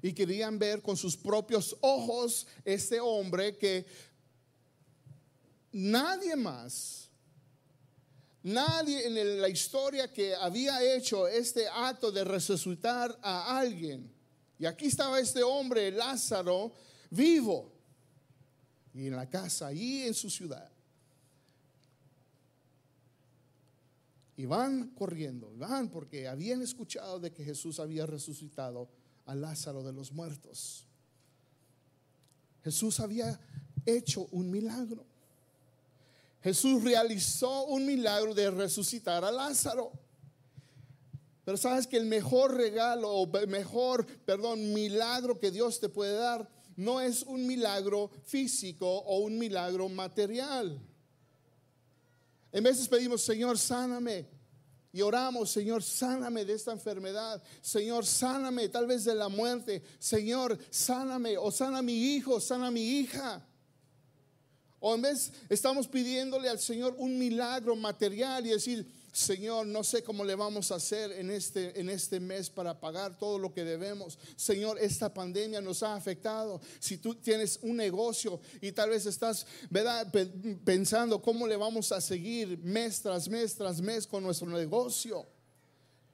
Y 0.00 0.12
querían 0.12 0.58
ver 0.58 0.80
con 0.80 0.96
sus 0.96 1.16
propios 1.16 1.76
ojos 1.80 2.46
este 2.64 3.00
hombre 3.00 3.56
que 3.56 3.84
nadie 5.72 6.36
más 6.36 7.10
Nadie 8.44 9.06
en 9.06 9.40
la 9.40 9.48
historia 9.48 10.12
que 10.12 10.34
había 10.34 10.82
hecho 10.82 11.28
este 11.28 11.68
acto 11.68 12.10
de 12.10 12.24
resucitar 12.24 13.16
a 13.22 13.58
alguien. 13.58 14.12
Y 14.58 14.66
aquí 14.66 14.86
estaba 14.86 15.20
este 15.20 15.42
hombre, 15.42 15.92
Lázaro, 15.92 16.72
vivo. 17.10 17.72
Y 18.94 19.06
en 19.06 19.16
la 19.16 19.28
casa, 19.28 19.68
allí 19.68 20.02
en 20.02 20.14
su 20.14 20.28
ciudad. 20.28 20.70
Y 24.36 24.46
van 24.46 24.88
corriendo, 24.88 25.52
van 25.56 25.88
porque 25.88 26.26
habían 26.26 26.62
escuchado 26.62 27.20
de 27.20 27.32
que 27.32 27.44
Jesús 27.44 27.78
había 27.78 28.06
resucitado 28.06 28.88
a 29.26 29.34
Lázaro 29.34 29.84
de 29.84 29.92
los 29.92 30.10
muertos. 30.10 30.84
Jesús 32.64 32.98
había 33.00 33.38
hecho 33.86 34.26
un 34.32 34.50
milagro. 34.50 35.06
Jesús 36.42 36.82
realizó 36.82 37.64
un 37.66 37.86
milagro 37.86 38.34
de 38.34 38.50
resucitar 38.50 39.24
a 39.24 39.30
Lázaro. 39.30 39.92
Pero 41.44 41.56
sabes 41.56 41.86
que 41.86 41.96
el 41.96 42.06
mejor 42.06 42.54
regalo 42.54 43.10
o 43.10 43.26
mejor, 43.46 44.06
perdón, 44.24 44.72
milagro 44.72 45.38
que 45.38 45.50
Dios 45.50 45.80
te 45.80 45.88
puede 45.88 46.14
dar 46.14 46.48
no 46.76 47.00
es 47.00 47.22
un 47.22 47.46
milagro 47.46 48.10
físico 48.24 48.86
o 48.86 49.18
un 49.18 49.38
milagro 49.38 49.88
material. 49.88 50.80
En 52.50 52.64
veces 52.64 52.88
pedimos, 52.88 53.22
Señor, 53.22 53.58
sáname. 53.58 54.26
Y 54.92 55.00
oramos, 55.00 55.50
Señor, 55.50 55.82
sáname 55.82 56.44
de 56.44 56.52
esta 56.52 56.72
enfermedad. 56.72 57.42
Señor, 57.62 58.04
sáname 58.04 58.68
tal 58.68 58.86
vez 58.86 59.04
de 59.04 59.14
la 59.14 59.28
muerte. 59.28 59.82
Señor, 59.98 60.58
sáname 60.70 61.38
o 61.38 61.50
sana 61.50 61.78
a 61.78 61.82
mi 61.82 62.14
hijo, 62.14 62.40
sana 62.40 62.66
a 62.66 62.70
mi 62.70 62.82
hija. 62.82 63.46
O 64.84 64.96
en 64.96 65.02
vez 65.02 65.32
estamos 65.48 65.86
pidiéndole 65.86 66.48
al 66.48 66.58
Señor 66.58 66.96
un 66.98 67.16
milagro 67.16 67.76
material 67.76 68.44
y 68.44 68.50
decir, 68.50 68.84
Señor, 69.12 69.64
no 69.64 69.84
sé 69.84 70.02
cómo 70.02 70.24
le 70.24 70.34
vamos 70.34 70.72
a 70.72 70.74
hacer 70.74 71.12
en 71.12 71.30
este, 71.30 71.78
en 71.78 71.88
este 71.88 72.18
mes 72.18 72.50
para 72.50 72.80
pagar 72.80 73.16
todo 73.16 73.38
lo 73.38 73.54
que 73.54 73.62
debemos. 73.62 74.18
Señor, 74.34 74.80
esta 74.80 75.14
pandemia 75.14 75.60
nos 75.60 75.84
ha 75.84 75.94
afectado. 75.94 76.60
Si 76.80 76.98
tú 76.98 77.14
tienes 77.14 77.60
un 77.62 77.76
negocio 77.76 78.40
y 78.60 78.72
tal 78.72 78.90
vez 78.90 79.06
estás 79.06 79.46
¿verdad? 79.70 80.12
pensando 80.64 81.22
cómo 81.22 81.46
le 81.46 81.56
vamos 81.56 81.92
a 81.92 82.00
seguir 82.00 82.58
mes 82.58 83.02
tras 83.02 83.28
mes 83.28 83.54
tras 83.54 83.80
mes 83.80 84.04
con 84.04 84.24
nuestro 84.24 84.48
negocio. 84.48 85.24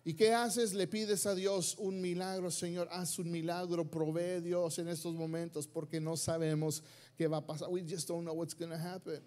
¿Y 0.05 0.15
qué 0.15 0.33
haces? 0.33 0.73
Le 0.73 0.87
pides 0.87 1.25
a 1.27 1.35
Dios 1.35 1.75
un 1.79 2.01
milagro, 2.01 2.51
Señor, 2.51 2.89
haz 2.91 3.19
un 3.19 3.31
milagro, 3.31 3.91
provee 3.91 4.41
Dios 4.41 4.79
en 4.79 4.89
estos 4.89 5.15
momentos 5.15 5.67
porque 5.67 6.01
no 6.01 6.17
sabemos 6.17 6.83
qué 7.19 7.27
va 7.27 7.39
a 7.39 7.47
pasar. 7.47 7.69
We 7.69 7.83
just 7.83 8.07
don't 8.07 8.25
know 8.25 8.33
what's 8.33 8.55
going 8.55 8.71
to 8.71 8.79
happen. 8.79 9.21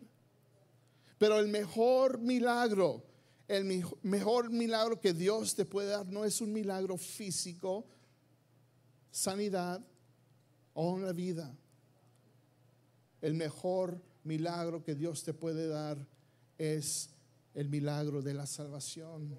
Pero 1.20 1.38
el 1.38 1.50
mejor 1.50 2.18
milagro, 2.20 3.04
el 3.48 3.66
mejor 4.02 4.50
milagro 4.50 5.00
que 5.00 5.14
Dios 5.14 5.54
te 5.54 5.66
puede 5.66 5.90
dar 5.90 6.08
no 6.08 6.24
es 6.24 6.42
un 6.42 6.52
milagro 6.54 6.98
físico, 6.98 7.86
sanidad 9.12 9.86
o 10.74 10.98
la 10.98 11.12
vida. 11.12 11.54
El 13.22 13.36
mejor 13.36 14.02
milagro 14.24 14.84
que 14.84 14.96
Dios 14.96 15.24
te 15.24 15.34
puede 15.34 15.68
dar 15.68 15.98
es 16.58 17.10
el 17.54 17.70
milagro 17.70 18.22
de 18.22 18.34
la 18.34 18.46
salvación. 18.46 19.38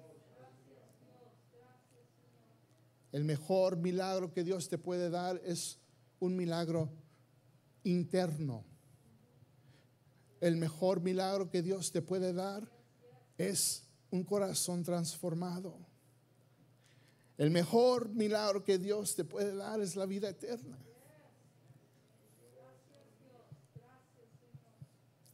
El 3.11 3.25
mejor 3.25 3.77
milagro 3.77 4.31
que 4.31 4.43
Dios 4.43 4.69
te 4.69 4.77
puede 4.77 5.09
dar 5.09 5.41
es 5.43 5.79
un 6.19 6.35
milagro 6.35 6.89
interno. 7.83 8.63
El 10.39 10.57
mejor 10.57 11.01
milagro 11.01 11.49
que 11.49 11.61
Dios 11.61 11.91
te 11.91 12.01
puede 12.01 12.33
dar 12.33 12.69
es 13.37 13.83
un 14.11 14.23
corazón 14.23 14.83
transformado. 14.83 15.77
El 17.37 17.49
mejor 17.49 18.09
milagro 18.09 18.63
que 18.63 18.77
Dios 18.77 19.15
te 19.15 19.23
puede 19.23 19.55
dar 19.55 19.81
es 19.81 19.95
la 19.95 20.05
vida 20.05 20.29
eterna. 20.29 20.77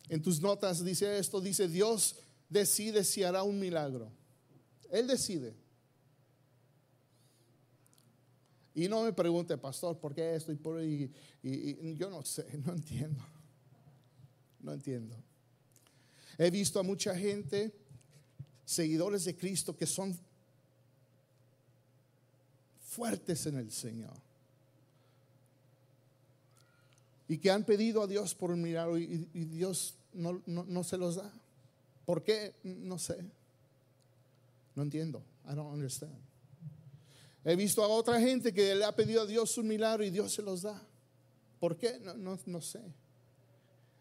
En 0.07 0.21
tus 0.23 0.41
notas 0.41 0.83
dice 0.83 1.19
esto, 1.19 1.39
dice 1.39 1.67
Dios 1.67 2.15
decide 2.49 3.03
si 3.03 3.23
hará 3.23 3.43
un 3.43 3.59
milagro. 3.59 4.11
Él 4.89 5.07
decide. 5.07 5.55
Y 8.75 8.87
no 8.87 9.03
me 9.03 9.13
pregunte, 9.13 9.57
pastor, 9.57 9.97
¿por 9.97 10.13
qué 10.13 10.35
esto? 10.35 10.51
Y, 10.51 10.55
por, 10.55 10.81
y, 10.81 11.11
yo 11.95 12.09
no 12.09 12.23
sé, 12.23 12.45
no 12.65 12.73
entiendo. 12.73 13.23
No 14.61 14.73
entiendo. 14.73 15.15
He 16.37 16.49
visto 16.49 16.79
a 16.79 16.83
mucha 16.83 17.15
gente, 17.15 17.73
seguidores 18.65 19.25
de 19.25 19.35
Cristo, 19.35 19.75
que 19.75 19.85
son 19.85 20.17
fuertes 22.81 23.45
en 23.45 23.57
el 23.57 23.71
Señor. 23.71 24.13
Y 27.27 27.37
que 27.37 27.51
han 27.51 27.63
pedido 27.63 28.03
a 28.03 28.07
Dios 28.07 28.33
por 28.33 28.51
un 28.51 28.61
milagro 28.61 28.97
y, 28.97 29.27
Dios 29.33 29.95
no, 30.13 30.41
no 30.45 30.83
se 30.83 30.97
los 30.97 31.15
da. 31.15 31.31
¿Por 32.05 32.23
qué? 32.23 32.55
No 32.63 32.97
sé. 32.97 33.23
No 34.75 34.83
entiendo. 34.83 35.21
I 35.45 35.53
don't 35.53 35.71
understand. 35.71 36.28
He 37.43 37.55
visto 37.55 37.83
a 37.83 37.87
otra 37.87 38.19
gente 38.19 38.53
que 38.53 38.75
le 38.75 38.83
ha 38.85 38.95
pedido 38.95 39.21
a 39.21 39.25
Dios 39.25 39.57
un 39.57 39.67
milagro 39.67 40.03
y 40.03 40.09
Dios 40.09 40.33
se 40.33 40.41
los 40.41 40.61
da. 40.61 40.81
¿Por 41.59 41.77
qué? 41.77 41.99
No, 41.99 42.13
no, 42.15 42.39
no 42.45 42.61
sé. 42.61 42.81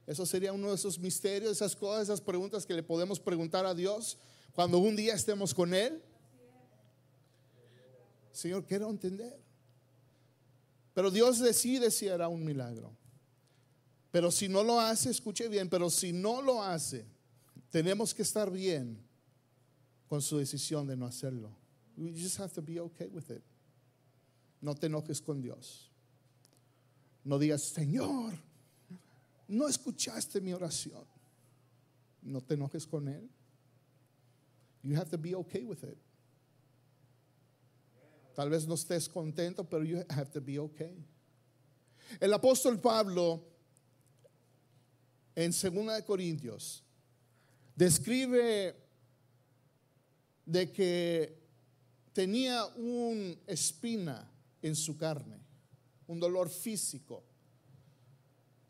Eso 0.06 0.24
sería 0.24 0.52
uno 0.52 0.68
de 0.70 0.74
esos 0.74 0.98
misterios, 0.98 1.52
esas 1.52 1.76
cosas, 1.76 2.04
esas 2.04 2.20
preguntas 2.20 2.64
que 2.64 2.74
le 2.74 2.82
podemos 2.82 3.20
preguntar 3.20 3.66
a 3.66 3.74
Dios 3.74 4.16
cuando 4.54 4.78
un 4.78 4.96
día 4.96 5.14
estemos 5.14 5.54
con 5.54 5.74
Él. 5.74 6.02
Señor, 8.32 8.64
quiero 8.64 8.88
entender. 8.88 9.38
Pero 10.94 11.10
Dios 11.10 11.38
decide 11.38 11.90
si 11.90 12.08
hará 12.08 12.28
un 12.28 12.44
milagro. 12.44 12.96
Pero 14.10 14.30
si 14.30 14.48
no 14.48 14.62
lo 14.62 14.80
hace, 14.80 15.10
escuche 15.10 15.48
bien, 15.48 15.68
pero 15.68 15.90
si 15.90 16.12
no 16.12 16.40
lo 16.40 16.62
hace, 16.62 17.04
tenemos 17.70 18.14
que 18.14 18.22
estar 18.22 18.50
bien 18.50 18.98
con 20.08 20.22
su 20.22 20.38
decisión 20.38 20.86
de 20.86 20.96
no 20.96 21.06
hacerlo. 21.06 21.50
You 21.98 22.12
just 22.12 22.36
have 22.36 22.52
to 22.52 22.62
be 22.62 22.78
okay 22.78 23.08
with 23.12 23.30
it. 23.30 23.42
No 24.62 24.74
te 24.74 24.86
enojes 24.86 25.24
con 25.24 25.40
Dios. 25.40 25.88
No 27.24 27.38
digas, 27.38 27.74
Señor, 27.74 28.38
no 29.48 29.66
escuchaste 29.66 30.40
mi 30.40 30.52
oración. 30.52 31.04
No 32.22 32.40
te 32.40 32.54
enojes 32.54 32.88
con 32.88 33.08
Él. 33.08 33.28
You 34.82 34.94
have 34.94 35.10
to 35.10 35.18
be 35.18 35.34
okay 35.34 35.64
with 35.64 35.82
it. 35.82 35.98
Tal 38.36 38.48
vez 38.48 38.68
no 38.68 38.74
estés 38.74 39.08
contento, 39.08 39.68
pero 39.68 39.82
you 39.82 40.04
have 40.10 40.30
to 40.30 40.40
be 40.40 40.58
okay. 40.58 41.04
El 42.20 42.32
apóstol 42.32 42.80
Pablo 42.80 43.42
en 45.34 45.50
2 45.50 46.02
Corintios 46.06 46.82
describe 47.76 48.74
de 50.46 50.72
que 50.72 51.37
tenía 52.18 52.66
una 52.74 53.36
espina 53.46 54.28
en 54.60 54.74
su 54.74 54.96
carne, 54.96 55.38
un 56.08 56.18
dolor 56.18 56.48
físico 56.48 57.22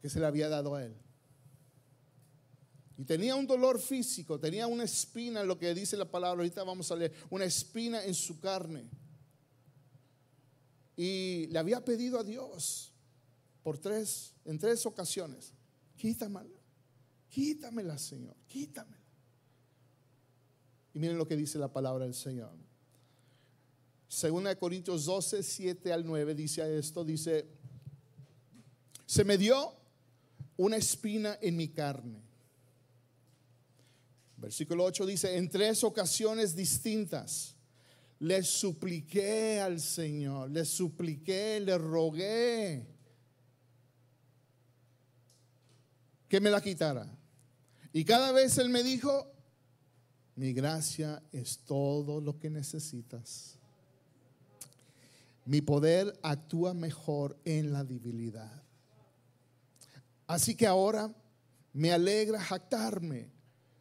que 0.03 0.11
se 0.11 0.21
le 0.21 0.27
había 0.27 0.51
dado 0.51 0.75
a 0.75 0.85
él. 0.85 0.95
Y 2.99 3.07
tenía 3.07 3.37
un 3.37 3.47
dolor 3.47 3.81
físico, 3.81 4.39
tenía 4.39 4.67
una 4.67 4.85
espina, 4.85 5.43
lo 5.45 5.59
que 5.59 5.73
dice 5.73 5.97
la 5.97 6.11
palabra, 6.11 6.43
ahorita 6.43 6.63
vamos 6.63 6.93
a 6.93 6.97
leer, 6.97 7.15
una 7.31 7.47
espina 7.47 8.05
en 8.05 8.13
su 8.13 8.39
carne. 8.39 8.91
Y 10.95 11.47
le 11.47 11.59
había 11.59 11.83
pedido 11.83 12.19
a 12.19 12.25
Dios 12.25 12.93
por 13.63 13.79
tres, 13.79 14.35
en 14.45 14.59
tres 14.59 14.85
ocasiones, 14.85 15.55
quítamela, 15.97 16.61
quítamela, 17.31 17.97
Señor, 17.97 18.37
quítamela. 18.47 19.09
Y 20.93 20.99
miren 20.99 21.17
lo 21.17 21.27
que 21.27 21.39
dice 21.39 21.59
la 21.59 21.73
palabra 21.73 22.05
del 22.05 22.13
Señor. 22.15 22.68
Segunda 24.09 24.49
de 24.49 24.57
Corintios 24.57 25.05
12, 25.05 25.43
7 25.43 25.93
al 25.93 26.05
9 26.07 26.35
dice 26.35 26.79
esto, 26.79 27.05
dice, 27.05 27.47
se 29.05 29.25
me 29.25 29.37
dio 29.37 29.75
una 30.57 30.77
espina 30.77 31.39
en 31.43 31.57
mi 31.57 31.69
carne. 31.69 32.23
Versículo 34.39 34.85
8 34.85 35.05
dice, 35.05 35.37
en 35.37 35.51
tres 35.51 35.85
ocasiones 35.85 36.57
distintas 36.57 37.55
le 38.21 38.43
supliqué 38.43 39.61
al 39.61 39.81
Señor, 39.81 40.51
le 40.51 40.65
supliqué, 40.65 41.61
le 41.61 41.77
rogué 41.77 42.87
que 46.29 46.41
me 46.41 46.51
la 46.51 46.61
quitara. 46.61 47.07
Y 47.93 48.05
cada 48.05 48.33
vez 48.33 48.59
Él 48.59 48.71
me 48.71 48.83
dijo, 48.83 49.31
mi 50.37 50.53
gracia 50.53 51.23
es 51.33 51.59
todo 51.59 52.21
lo 52.21 52.39
que 52.39 52.49
necesitas. 52.49 53.58
Mi 55.49 55.63
poder 55.63 56.13
actúa 56.23 56.75
mejor 56.75 57.35
en 57.47 57.73
la 57.73 57.83
debilidad. 57.83 58.63
Así 60.27 60.55
que 60.55 60.67
ahora 60.67 61.11
me 61.73 61.91
alegra 61.91 62.39
jactarme, 62.39 63.31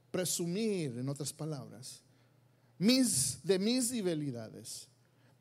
presumir, 0.09 0.97
en 0.97 1.09
otras 1.09 1.33
palabras, 1.33 2.01
mis, 2.77 3.43
de 3.43 3.59
mis 3.59 3.89
debilidades, 3.89 4.87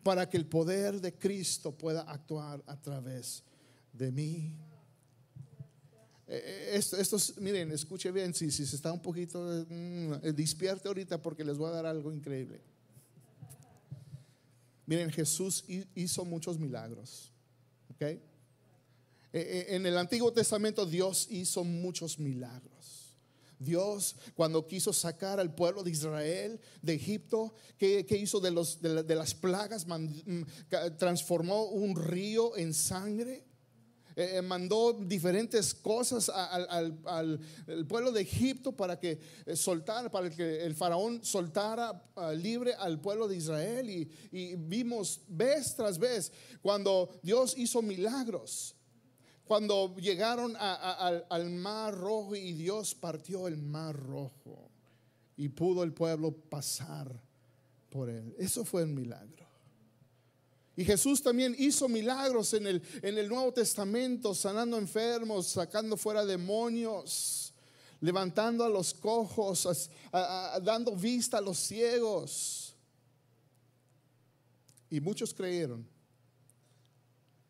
para 0.03 0.29
que 0.29 0.37
el 0.37 0.47
poder 0.47 1.01
de 1.01 1.17
Cristo 1.17 1.71
pueda 1.71 2.01
actuar 2.01 2.61
a 2.67 2.77
través 2.83 3.45
de 3.93 4.11
mí. 4.11 4.59
Eh, 6.27 6.73
eh, 6.75 6.83
esto, 6.99 7.19
miren, 7.41 7.71
escuche 7.71 8.11
bien, 8.11 8.35
si, 8.35 8.51
se 8.51 8.65
está 8.65 8.91
un 8.91 9.01
poquito, 9.01 9.65
mm, 9.69 10.35
despierte 10.35 10.89
ahorita 10.89 11.23
porque 11.23 11.45
les 11.45 11.57
voy 11.57 11.69
a 11.69 11.75
dar 11.75 11.87
algo 11.87 12.13
increíble. 12.13 12.61
Miren, 14.87 15.11
Jesús 15.11 15.65
hizo 15.95 16.25
muchos 16.25 16.59
milagros. 16.59 17.33
¿ok? 17.91 18.03
Eh, 18.03 18.21
eh, 19.33 19.67
en 19.71 19.85
el 19.85 19.99
Antiguo 19.99 20.33
Testamento 20.33 20.87
Dios 20.87 21.27
hizo 21.31 21.65
muchos 21.65 22.19
milagros. 22.19 23.17
Dios, 23.59 24.17
cuando 24.35 24.67
quiso 24.67 24.93
sacar 24.93 25.41
al 25.41 25.55
pueblo 25.55 25.83
de 25.83 25.91
Israel 25.91 26.61
de 26.83 26.95
Egipto, 26.95 27.55
¿qué, 27.79 28.07
hizo 28.11 28.39
de, 28.39 28.51
los, 28.51 28.81
de, 28.83 29.15
las 29.15 29.35
plagas? 29.35 29.87
Mm, 29.87 30.43
transformó 30.99 31.65
un 31.65 31.97
río 31.97 32.57
en 32.57 32.75
sangre. 32.75 33.46
Eh, 34.19 34.41
mandó 34.41 34.95
diferentes 34.95 35.75
cosas 35.75 36.31
al, 36.31 37.39
pueblo 37.87 38.11
de 38.13 38.23
Egipto 38.23 38.73
para 38.73 38.99
que 38.99 39.21
soltara, 39.55 40.11
para 40.11 40.31
que 40.31 40.65
el 40.65 40.75
faraón 40.75 41.23
soltara 41.23 42.03
ah, 42.17 42.33
libre 42.33 42.73
al 42.75 42.99
pueblo 42.99 43.29
de 43.29 43.37
Israel. 43.37 43.91
Y, 43.91 44.11
y 44.33 44.57
vimos 44.57 45.21
vez 45.29 45.77
tras 45.77 45.99
vez 45.99 46.33
cuando 46.63 47.11
Dios 47.23 47.55
hizo 47.59 47.83
milagros 47.83 48.77
cuando 49.47 49.95
llegaron 49.97 50.55
al 50.59 51.51
mar 51.51 51.95
rojo 51.95 52.35
y 52.35 52.53
Dios 52.53 52.95
partió 52.95 53.47
el 53.47 53.57
mar 53.57 53.95
rojo 53.95 54.71
y 55.37 55.49
pudo 55.49 55.85
el 55.85 55.93
pueblo 55.93 56.33
pasar 56.33 57.23
por 57.89 58.11
él. 58.11 58.35
Eso 58.39 58.65
fue 58.65 58.83
un 58.83 58.95
milagro. 58.95 59.46
Y 60.77 60.85
Jesús 60.85 61.23
también 61.23 61.57
hizo 61.59 61.89
milagros 61.89 62.53
en 62.53 62.67
el, 62.67 62.83
en 63.01 63.17
el 63.17 63.29
Nuevo 63.29 63.51
Testamento, 63.53 64.35
sanando 64.35 64.77
enfermos, 64.77 65.47
sacando 65.47 65.97
fuera 65.97 66.27
demonios, 66.27 67.55
levantando 68.01 68.63
a 68.63 68.69
los 68.69 68.93
cojos, 68.93 69.91
dando 70.63 70.95
vista 70.95 71.39
a 71.39 71.41
los 71.41 71.57
ciegos. 71.57 72.75
Y 74.91 75.01
muchos 75.01 75.33
creyeron. 75.33 75.89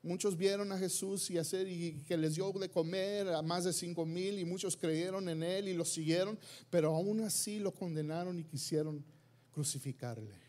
Muchos 0.02 0.36
vieron 0.36 0.70
a 0.70 0.78
Jesús 0.78 1.28
y 1.32 1.36
hacer 1.36 1.66
y 1.66 2.04
que 2.06 2.16
les 2.16 2.36
dio 2.36 2.52
de 2.52 2.70
comer 2.70 3.28
a 3.28 3.42
más 3.42 3.64
de 3.64 3.72
cinco 3.72 4.06
mil 4.06 4.38
y 4.38 4.44
muchos 4.44 4.76
creyeron 4.76 5.28
en 5.28 5.42
él 5.42 5.66
y 5.66 5.74
lo 5.74 5.84
siguieron, 5.84 6.38
pero 6.70 6.94
aún 6.94 7.22
así 7.22 7.58
lo 7.58 7.74
condenaron 7.74 8.38
y 8.38 8.44
quisieron 8.44 9.04
crucificarle. 9.50 10.45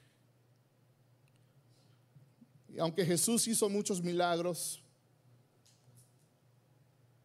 Aunque 2.79 3.05
Jesús 3.05 3.47
hizo 3.47 3.69
muchos 3.69 4.01
milagros, 4.01 4.81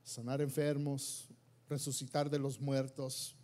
sanar 0.03 0.41
enfermos, 0.41 1.29
resucitar 1.69 2.31
de 2.31 2.39
los 2.39 2.61
muertos, 2.61 3.35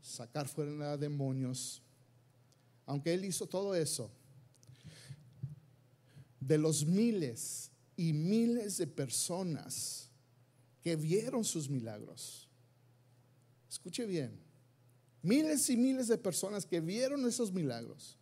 sacar 0.00 0.48
fuera 0.48 0.96
demonios, 0.96 1.82
aunque 2.86 3.12
él 3.12 3.24
hizo 3.24 3.46
todo 3.46 3.74
eso, 3.74 4.10
de 6.40 6.58
los 6.58 6.84
miles 6.84 7.70
y 7.96 8.12
miles 8.12 8.78
de 8.78 8.86
personas 8.86 10.08
que 10.82 10.96
vieron 10.96 11.44
sus 11.44 11.68
milagros. 11.68 12.48
Escuche 13.68 14.06
bien, 14.06 14.40
miles 15.22 15.68
y 15.68 15.76
miles 15.76 16.08
de 16.08 16.18
personas 16.18 16.64
que 16.64 16.80
vieron 16.80 17.26
esos 17.26 17.52
milagros. 17.52 18.18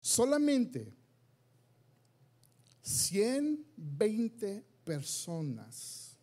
Solamente 0.00 0.94
120 2.84 4.62
personas. 4.84 6.18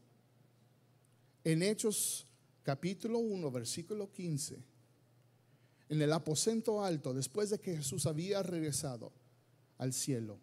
En 1.43 1.63
Hechos 1.63 2.27
capítulo 2.61 3.17
1, 3.17 3.49
versículo 3.49 4.11
15, 4.11 4.63
en 5.89 6.01
el 6.01 6.13
aposento 6.13 6.83
alto, 6.83 7.15
después 7.15 7.49
de 7.49 7.59
que 7.59 7.75
Jesús 7.77 8.05
había 8.05 8.43
regresado 8.43 9.11
al 9.79 9.91
cielo. 9.91 10.37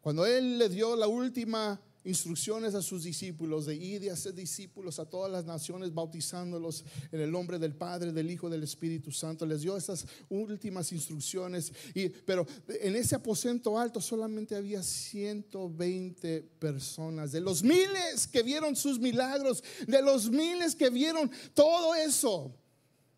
Cuando 0.00 0.26
Él 0.26 0.58
le 0.58 0.68
dio 0.68 0.96
la 0.96 1.06
última 1.06 1.80
instrucciones 2.04 2.74
a 2.74 2.82
sus 2.82 3.04
discípulos 3.04 3.64
de 3.66 3.74
ir 3.74 4.02
y 4.02 4.10
hacer 4.10 4.34
discípulos 4.34 4.98
a 4.98 5.06
todas 5.06 5.32
las 5.32 5.44
naciones, 5.44 5.92
bautizándolos 5.92 6.84
en 7.10 7.20
el 7.20 7.32
nombre 7.32 7.58
del 7.58 7.74
Padre, 7.74 8.12
del 8.12 8.30
Hijo, 8.30 8.50
del 8.50 8.62
Espíritu 8.62 9.10
Santo. 9.10 9.46
Les 9.46 9.62
dio 9.62 9.76
esas 9.76 10.06
últimas 10.28 10.92
instrucciones. 10.92 11.72
Y, 11.94 12.10
pero 12.10 12.46
en 12.68 12.94
ese 12.94 13.14
aposento 13.16 13.78
alto 13.78 14.00
solamente 14.00 14.54
había 14.54 14.82
120 14.82 16.42
personas. 16.58 17.32
De 17.32 17.40
los 17.40 17.62
miles 17.62 18.26
que 18.26 18.42
vieron 18.42 18.76
sus 18.76 18.98
milagros, 18.98 19.64
de 19.86 20.02
los 20.02 20.30
miles 20.30 20.74
que 20.74 20.90
vieron 20.90 21.30
todo 21.54 21.94
eso, 21.94 22.54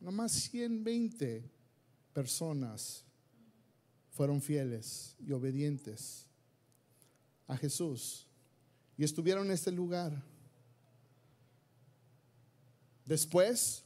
nomás 0.01 0.33
120 0.33 1.51
personas 2.12 3.05
fueron 4.12 4.40
fieles 4.40 5.16
y 5.18 5.33
obedientes 5.33 6.27
a 7.49 7.57
Jesús 7.57 8.26
y 8.99 9.05
estuvieron 9.05 9.47
en 9.47 9.53
este 9.53 9.73
lugar. 9.73 10.23
Después 13.05 13.86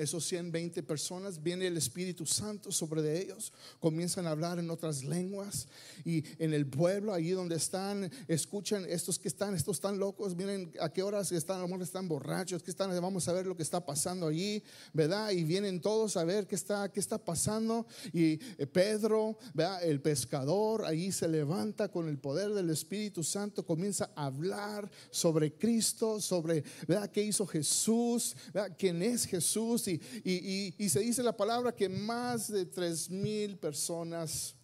esos 0.00 0.24
120 0.24 0.82
personas, 0.82 1.42
viene 1.42 1.66
el 1.66 1.76
Espíritu 1.76 2.24
Santo 2.24 2.72
sobre 2.72 3.02
de 3.02 3.20
ellos, 3.20 3.52
comienzan 3.80 4.26
a 4.26 4.30
hablar 4.30 4.58
en 4.58 4.70
otras 4.70 5.04
lenguas 5.04 5.68
y 6.04 6.24
en 6.38 6.54
el 6.54 6.66
pueblo, 6.66 7.12
allí 7.12 7.30
donde 7.30 7.56
están, 7.56 8.10
escuchan 8.26 8.86
estos 8.88 9.18
que 9.18 9.28
están, 9.28 9.54
estos 9.54 9.76
están 9.76 9.98
locos, 9.98 10.34
miren 10.34 10.72
a 10.80 10.90
qué 10.90 11.02
horas 11.02 11.32
están, 11.32 11.60
a 11.60 11.82
están 11.82 12.08
borrachos, 12.08 12.62
que 12.62 12.70
están, 12.70 12.90
vamos 13.00 13.28
a 13.28 13.32
ver 13.34 13.46
lo 13.46 13.56
que 13.56 13.62
está 13.62 13.84
pasando 13.84 14.28
allí, 14.28 14.62
¿verdad? 14.94 15.30
Y 15.32 15.44
vienen 15.44 15.80
todos 15.80 16.16
a 16.16 16.24
ver 16.24 16.46
qué 16.46 16.54
está, 16.54 16.90
qué 16.90 17.00
está 17.00 17.18
pasando 17.18 17.86
y 18.12 18.40
eh, 18.58 18.66
Pedro. 18.66 19.38
El 19.82 20.00
pescador, 20.00 20.84
allí 20.84 21.12
se 21.12 21.28
levanta 21.28 21.88
con 21.88 22.08
el 22.08 22.18
poder 22.18 22.52
del 22.54 22.70
Espíritu 22.70 23.22
Santo, 23.22 23.66
comienza 23.66 24.10
a 24.14 24.26
hablar 24.26 24.90
sobre 25.10 25.52
Cristo, 25.52 26.20
sobre, 26.20 26.64
¿verdad? 26.86 27.10
¿Qué 27.10 27.22
hizo 27.22 27.46
Jesús? 27.46 28.34
¿verdad? 28.52 28.74
¿Quién 28.78 29.02
es 29.02 29.26
Jesús? 29.26 29.89
Y, 30.24 30.88
se 30.88 31.00
dice 31.00 31.22
la 31.22 31.36
palabra 31.36 31.74
que 31.74 31.88
más 31.88 32.50
de 32.52 32.66
tres 32.66 33.10
mil 33.10 33.56
personas 33.56 34.54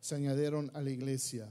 se 0.00 0.14
añadieron 0.14 0.70
a 0.74 0.80
la 0.80 0.90
iglesia. 0.90 1.48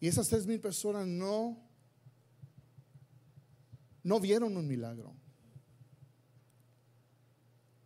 Y 0.00 0.06
esas 0.06 0.28
tres 0.28 0.46
mil 0.46 0.60
personas 0.60 1.06
no, 1.06 1.58
no 4.04 4.20
vieron 4.20 4.56
un 4.56 4.66
milagro. 4.66 5.12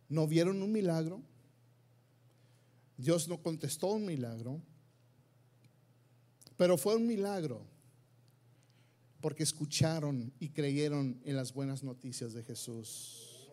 No 0.09 0.27
vieron 0.27 0.61
un 0.61 0.71
milagro. 0.71 1.23
Dios 2.97 3.27
no 3.27 3.41
contestó 3.41 3.87
un 3.87 4.05
milagro. 4.05 4.61
Pero 6.55 6.77
fue 6.77 6.95
un 6.95 7.07
milagro 7.07 7.72
porque 9.23 9.43
escucharon 9.43 10.33
y 10.37 10.49
creyeron 10.49 11.17
en 11.23 11.37
las 11.37 11.53
buenas 11.53 11.81
noticias 11.81 12.33
de 12.33 12.43
Jesús. 12.43 13.47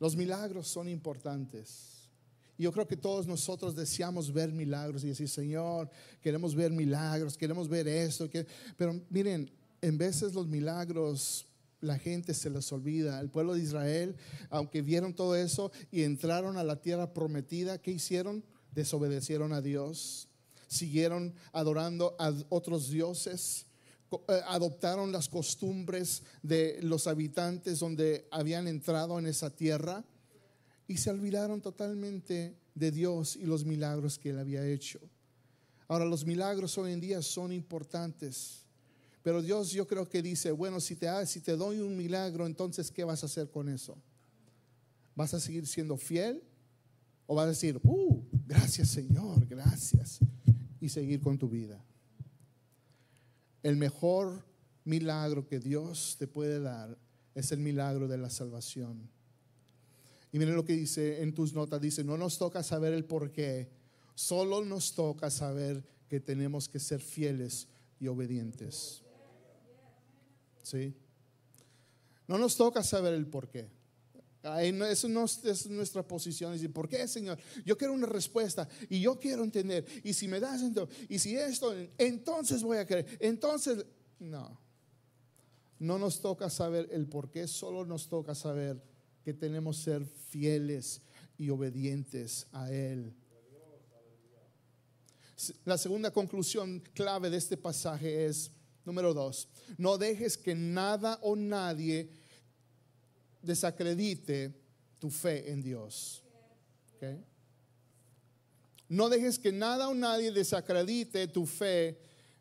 Los 0.00 0.16
milagros 0.16 0.66
son 0.68 0.88
importantes. 0.88 2.08
Yo 2.56 2.72
creo 2.72 2.88
que 2.88 2.96
todos 2.96 3.26
nosotros 3.26 3.76
deseamos 3.76 4.32
ver 4.32 4.50
milagros 4.50 5.04
y 5.04 5.08
decir, 5.08 5.28
Señor, 5.28 5.90
queremos 6.22 6.54
ver 6.54 6.72
milagros, 6.72 7.36
queremos 7.36 7.68
ver 7.68 7.86
esto. 7.88 8.26
Pero 8.78 9.02
miren, 9.10 9.50
en 9.82 9.98
veces 9.98 10.32
los 10.32 10.46
milagros 10.46 11.46
la 11.82 11.98
gente 11.98 12.32
se 12.32 12.48
les 12.48 12.72
olvida. 12.72 13.20
El 13.20 13.28
pueblo 13.28 13.52
de 13.52 13.60
Israel, 13.60 14.16
aunque 14.48 14.80
vieron 14.80 15.12
todo 15.12 15.36
eso 15.36 15.72
y 15.92 16.04
entraron 16.04 16.56
a 16.56 16.64
la 16.64 16.80
tierra 16.80 17.12
prometida, 17.12 17.76
¿qué 17.76 17.90
hicieron? 17.90 18.42
Desobedecieron 18.72 19.52
a 19.52 19.60
Dios 19.60 20.27
siguieron 20.68 21.34
adorando 21.52 22.14
a 22.18 22.32
otros 22.50 22.90
dioses, 22.90 23.66
eh, 24.10 24.40
adoptaron 24.46 25.12
las 25.12 25.28
costumbres 25.28 26.22
de 26.42 26.78
los 26.82 27.06
habitantes 27.06 27.80
donde 27.80 28.26
habían 28.30 28.68
entrado 28.68 29.18
en 29.18 29.26
esa 29.26 29.50
tierra 29.50 30.04
y 30.86 30.96
se 30.96 31.10
olvidaron 31.10 31.60
totalmente 31.60 32.56
de 32.74 32.90
Dios 32.90 33.36
y 33.36 33.44
los 33.44 33.64
milagros 33.64 34.18
que 34.18 34.30
Él 34.30 34.38
había 34.38 34.66
hecho. 34.66 35.00
Ahora, 35.88 36.04
los 36.04 36.24
milagros 36.24 36.76
hoy 36.78 36.92
en 36.92 37.00
día 37.00 37.20
son 37.22 37.52
importantes, 37.52 38.64
pero 39.22 39.42
Dios 39.42 39.70
yo 39.72 39.86
creo 39.86 40.08
que 40.08 40.22
dice, 40.22 40.52
bueno, 40.52 40.80
si 40.80 40.96
te, 40.96 41.08
si 41.26 41.40
te 41.40 41.56
doy 41.56 41.80
un 41.80 41.96
milagro, 41.96 42.46
entonces, 42.46 42.90
¿qué 42.90 43.04
vas 43.04 43.22
a 43.22 43.26
hacer 43.26 43.50
con 43.50 43.68
eso? 43.68 43.96
¿Vas 45.14 45.34
a 45.34 45.40
seguir 45.40 45.66
siendo 45.66 45.96
fiel? 45.96 46.42
¿O 47.26 47.34
vas 47.34 47.44
a 47.44 47.48
decir, 47.48 47.78
uh, 47.82 48.22
gracias 48.46 48.88
Señor, 48.88 49.46
gracias? 49.46 50.20
Y 50.80 50.88
seguir 50.88 51.20
con 51.20 51.38
tu 51.38 51.48
vida. 51.48 51.84
El 53.62 53.76
mejor 53.76 54.44
milagro 54.84 55.46
que 55.46 55.58
Dios 55.58 56.16
te 56.18 56.26
puede 56.26 56.60
dar 56.60 56.96
es 57.34 57.52
el 57.52 57.58
milagro 57.58 58.08
de 58.08 58.18
la 58.18 58.30
salvación. 58.30 59.10
Y 60.32 60.38
miren 60.38 60.56
lo 60.56 60.64
que 60.64 60.74
dice 60.74 61.22
en 61.22 61.34
tus 61.34 61.54
notas, 61.54 61.80
dice, 61.80 62.04
no 62.04 62.16
nos 62.16 62.38
toca 62.38 62.62
saber 62.62 62.92
el 62.92 63.04
por 63.04 63.32
qué, 63.32 63.70
solo 64.14 64.64
nos 64.64 64.94
toca 64.94 65.30
saber 65.30 65.84
que 66.08 66.20
tenemos 66.20 66.68
que 66.68 66.78
ser 66.78 67.00
fieles 67.00 67.68
y 68.00 68.08
obedientes. 68.08 69.02
¿Sí? 70.62 70.94
No 72.26 72.36
nos 72.36 72.56
toca 72.56 72.82
saber 72.82 73.14
el 73.14 73.26
por 73.26 73.48
qué. 73.48 73.70
Eso 74.56 75.08
no 75.08 75.24
es 75.24 75.66
nuestra 75.68 76.06
posición. 76.06 76.52
Decir, 76.52 76.72
¿por 76.72 76.88
qué, 76.88 77.06
Señor? 77.06 77.38
Yo 77.64 77.76
quiero 77.76 77.92
una 77.92 78.06
respuesta 78.06 78.68
y 78.88 79.00
yo 79.00 79.18
quiero 79.18 79.44
entender. 79.44 79.84
Y 80.04 80.12
si 80.14 80.28
me 80.28 80.40
das 80.40 80.62
esto, 80.62 80.88
y 81.08 81.18
si 81.18 81.36
esto, 81.36 81.74
entonces 81.98 82.62
voy 82.62 82.78
a 82.78 82.86
creer. 82.86 83.18
Entonces, 83.20 83.84
no. 84.18 84.60
No 85.78 85.98
nos 85.98 86.20
toca 86.20 86.50
saber 86.50 86.88
el 86.90 87.06
por 87.06 87.30
qué, 87.30 87.46
solo 87.46 87.84
nos 87.84 88.08
toca 88.08 88.34
saber 88.34 88.82
que 89.24 89.32
tenemos 89.32 89.78
que 89.78 89.84
ser 89.84 90.04
fieles 90.04 91.02
y 91.36 91.50
obedientes 91.50 92.46
a 92.52 92.72
Él. 92.72 93.14
La 95.64 95.78
segunda 95.78 96.10
conclusión 96.10 96.82
clave 96.94 97.30
de 97.30 97.36
este 97.36 97.56
pasaje 97.56 98.26
es, 98.26 98.50
número 98.84 99.14
dos, 99.14 99.48
no 99.76 99.96
dejes 99.96 100.36
que 100.36 100.56
nada 100.56 101.18
o 101.22 101.36
nadie 101.36 102.10
desacredite 103.42 104.52
tu 104.98 105.10
fe 105.10 105.50
en 105.50 105.62
Dios. 105.62 106.22
No 108.88 109.08
dejes 109.08 109.38
que 109.38 109.52
nada 109.52 109.88
o 109.88 109.94
nadie 109.94 110.32
desacredite 110.32 111.28
tu 111.28 111.46
fe 111.46 111.98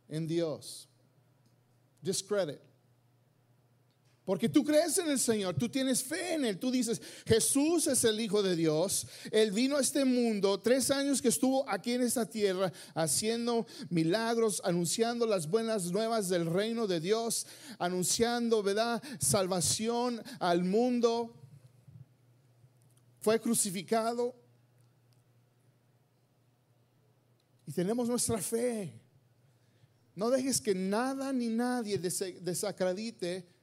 en 0.07 0.27
Dios. 0.27 0.87
Discredit. 2.01 2.59
Porque 4.27 4.49
tú 4.49 4.61
crees 4.65 4.97
en 4.97 5.07
el 5.07 5.19
Señor, 5.19 5.55
tú 5.55 5.69
tienes 5.69 6.03
fe 6.03 6.33
en 6.33 6.43
Él, 6.43 6.59
tú 6.59 6.69
dices, 6.69 7.01
Jesús 7.25 7.87
es 7.87 8.03
el 8.03 8.19
Hijo 8.19 8.43
de 8.43 8.57
Dios, 8.57 9.07
Él 9.31 9.53
vino 9.53 9.77
a 9.77 9.79
este 9.79 10.03
mundo, 10.03 10.59
tres 10.59 10.91
años 10.91 11.21
que 11.21 11.29
estuvo 11.29 11.67
aquí 11.69 11.93
en 11.93 12.01
esta 12.01 12.25
tierra 12.25 12.73
haciendo 12.93 13.65
milagros, 13.89 14.61
anunciando 14.65 15.25
las 15.25 15.47
buenas 15.49 15.93
nuevas 15.93 16.27
del 16.27 16.45
reino 16.45 16.87
de 16.87 16.99
Dios, 16.99 17.47
anunciando, 17.79 18.61
¿verdad? 18.61 19.01
Salvación 19.17 20.21
al 20.39 20.65
mundo. 20.65 21.33
Fue 23.21 23.39
crucificado. 23.39 24.35
Y 27.65 27.71
tenemos 27.71 28.09
nuestra 28.09 28.39
fe. 28.39 28.93
No 30.15 30.29
dejes 30.29 30.59
que 30.59 30.75
nada 30.75 31.31
ni 31.31 31.47
nadie 31.47 31.97
desacredite 31.97 33.55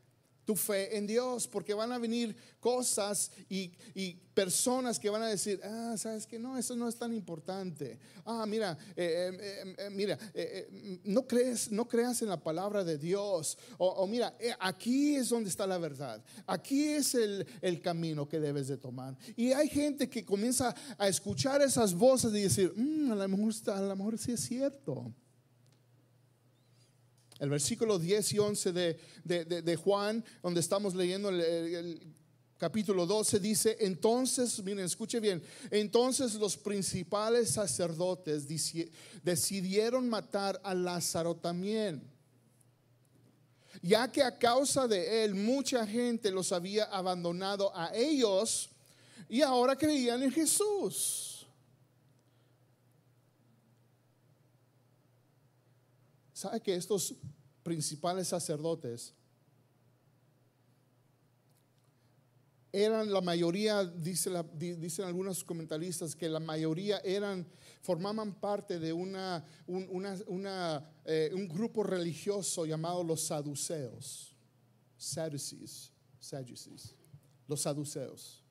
tu 0.44 0.54
fe 0.54 0.96
en 0.96 1.06
Dios, 1.06 1.48
porque 1.48 1.74
van 1.74 1.92
a 1.92 1.98
venir 1.98 2.36
cosas 2.60 3.30
y, 3.48 3.72
personas 4.34 4.98
que 4.98 5.10
van 5.10 5.22
a 5.22 5.28
decir, 5.28 5.60
ah, 5.62 5.94
sabes 5.96 6.26
que 6.26 6.40
no, 6.40 6.58
eso 6.58 6.74
no 6.74 6.88
es 6.88 6.96
tan 6.96 7.14
importante. 7.14 8.00
Ah, 8.24 8.44
mira, 8.46 8.76
eh, 8.96 9.30
eh, 9.40 9.74
eh, 9.78 9.90
mira, 9.90 10.18
no 11.04 11.24
crees, 11.24 11.70
no 11.70 11.86
creas 11.86 12.20
en 12.20 12.30
la 12.30 12.42
palabra 12.42 12.82
de 12.82 12.98
Dios. 12.98 13.56
O, 13.78 14.04
mira, 14.08 14.36
aquí 14.58 15.14
es 15.14 15.28
donde 15.28 15.50
está 15.50 15.68
la 15.68 15.78
verdad. 15.78 16.20
Aquí 16.48 16.88
es 16.88 17.14
el, 17.14 17.46
el, 17.60 17.80
camino 17.80 18.28
que 18.28 18.40
debes 18.40 18.66
de 18.66 18.76
tomar. 18.76 19.16
Y 19.36 19.52
hay 19.52 19.68
gente 19.68 20.10
que 20.10 20.24
comienza 20.24 20.74
a 20.98 21.06
escuchar 21.06 21.62
esas 21.62 21.94
voces 21.94 22.34
y 22.34 22.42
decir, 22.42 22.72
mm, 22.74 23.12
a 23.12 23.14
lo 23.14 23.28
mejor 23.28 23.54
a 23.68 23.80
lo 23.80 23.96
mejor 23.96 24.18
sí 24.18 24.32
es 24.32 24.40
cierto. 24.40 25.14
El 27.38 27.50
versículo 27.50 27.98
10 27.98 28.32
y 28.32 28.38
11 28.38 28.72
de, 28.72 29.76
Juan, 29.76 30.24
donde 30.42 30.60
estamos 30.60 30.94
leyendo 30.94 31.30
el, 31.30 32.00
capítulo 32.56 33.04
12, 33.04 33.40
dice, 33.40 33.76
entonces, 33.80 34.62
miren, 34.62 34.84
escuche 34.84 35.20
bien, 35.20 35.42
entonces 35.70 36.34
los 36.34 36.56
principales 36.56 37.50
sacerdotes 37.50 38.46
decidieron 39.22 40.08
matar 40.08 40.60
a 40.62 40.72
Lázaro 40.72 41.34
también, 41.34 42.10
ya 43.82 44.10
que 44.10 44.22
a 44.22 44.38
causa 44.38 44.86
de 44.86 45.24
él 45.24 45.34
mucha 45.34 45.86
gente 45.86 46.30
los 46.30 46.52
había 46.52 46.84
abandonado 46.84 47.76
a 47.76 47.94
ellos 47.94 48.70
y 49.28 49.42
ahora 49.42 49.76
creían 49.76 50.22
en 50.22 50.30
Jesús. 50.30 51.33
¿Sabe 56.44 56.60
que 56.60 56.74
estos 56.74 57.14
principales 57.62 58.28
sacerdotes 58.28 59.14
eran 62.70 63.10
la 63.10 63.22
mayoría, 63.22 63.82
dice 63.82 64.30
dicen 64.52 65.06
algunos 65.06 65.42
comentaristas, 65.42 66.14
que 66.14 66.28
la 66.28 66.40
mayoría 66.40 66.98
eran, 66.98 67.46
formaban 67.80 68.34
parte 68.34 68.78
de 68.78 68.92
una, 68.92 69.42
un, 69.66 70.44
eh, 71.06 71.30
un 71.32 71.48
grupo 71.48 71.82
religioso 71.82 72.66
llamado 72.66 73.02
los 73.02 73.22
saduceos. 73.22 74.36
Sadducees, 74.98 75.92
Sadducees, 76.20 76.94
los 77.48 77.62
saduceos. 77.62 78.44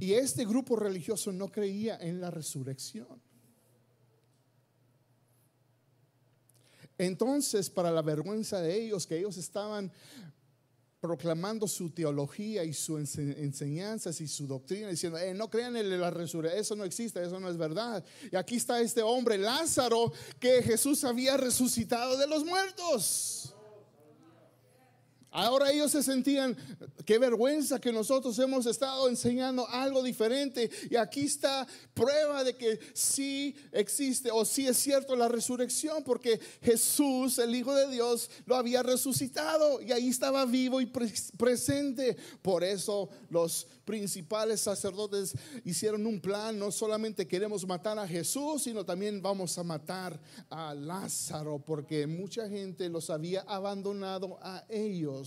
Y 0.00 0.14
este 0.14 0.44
grupo 0.44 0.74
religioso 0.74 1.30
no 1.30 1.46
creía 1.46 1.96
en 1.98 2.20
la 2.20 2.32
resurrección. 2.32 3.21
Entonces, 7.02 7.68
para 7.68 7.90
la 7.90 8.02
vergüenza 8.02 8.60
de 8.60 8.80
ellos, 8.80 9.06
que 9.06 9.18
ellos 9.18 9.36
estaban 9.36 9.90
proclamando 11.00 11.66
su 11.66 11.90
teología 11.90 12.62
y 12.62 12.72
sus 12.72 13.18
enseñanzas 13.18 14.20
y 14.20 14.28
su 14.28 14.46
doctrina, 14.46 14.88
diciendo, 14.88 15.18
eh, 15.18 15.34
no 15.34 15.50
crean 15.50 15.76
en 15.76 16.00
la 16.00 16.10
resurrección, 16.10 16.60
eso 16.60 16.76
no 16.76 16.84
existe, 16.84 17.20
eso 17.20 17.40
no 17.40 17.50
es 17.50 17.56
verdad. 17.56 18.04
Y 18.30 18.36
aquí 18.36 18.54
está 18.54 18.80
este 18.80 19.02
hombre, 19.02 19.36
Lázaro, 19.36 20.12
que 20.38 20.62
Jesús 20.62 21.02
había 21.02 21.36
resucitado 21.36 22.16
de 22.16 22.28
los 22.28 22.44
muertos. 22.44 23.52
Ahora 25.34 25.72
ellos 25.72 25.90
se 25.90 26.02
sentían, 26.02 26.54
qué 27.06 27.18
vergüenza 27.18 27.80
que 27.80 27.90
nosotros 27.90 28.38
hemos 28.38 28.66
estado 28.66 29.08
enseñando 29.08 29.66
algo 29.66 30.02
diferente. 30.02 30.70
Y 30.90 30.96
aquí 30.96 31.22
está 31.22 31.66
prueba 31.94 32.44
de 32.44 32.54
que 32.54 32.78
sí 32.92 33.56
existe 33.72 34.30
o 34.30 34.44
sí 34.44 34.66
es 34.66 34.76
cierto 34.76 35.16
la 35.16 35.28
resurrección, 35.28 36.04
porque 36.04 36.38
Jesús, 36.60 37.38
el 37.38 37.54
Hijo 37.54 37.74
de 37.74 37.88
Dios, 37.88 38.30
lo 38.44 38.56
había 38.56 38.82
resucitado 38.82 39.80
y 39.80 39.92
ahí 39.92 40.08
estaba 40.08 40.44
vivo 40.44 40.82
y 40.82 40.92
presente. 41.38 42.14
Por 42.42 42.62
eso 42.62 43.08
los 43.30 43.66
principales 43.86 44.60
sacerdotes 44.60 45.34
hicieron 45.64 46.06
un 46.06 46.20
plan, 46.20 46.58
no 46.58 46.70
solamente 46.70 47.26
queremos 47.26 47.66
matar 47.66 47.98
a 47.98 48.06
Jesús, 48.06 48.64
sino 48.64 48.84
también 48.84 49.22
vamos 49.22 49.56
a 49.56 49.64
matar 49.64 50.20
a 50.50 50.74
Lázaro, 50.74 51.58
porque 51.58 52.06
mucha 52.06 52.48
gente 52.48 52.88
los 52.90 53.08
había 53.08 53.40
abandonado 53.42 54.38
a 54.42 54.64
ellos 54.68 55.21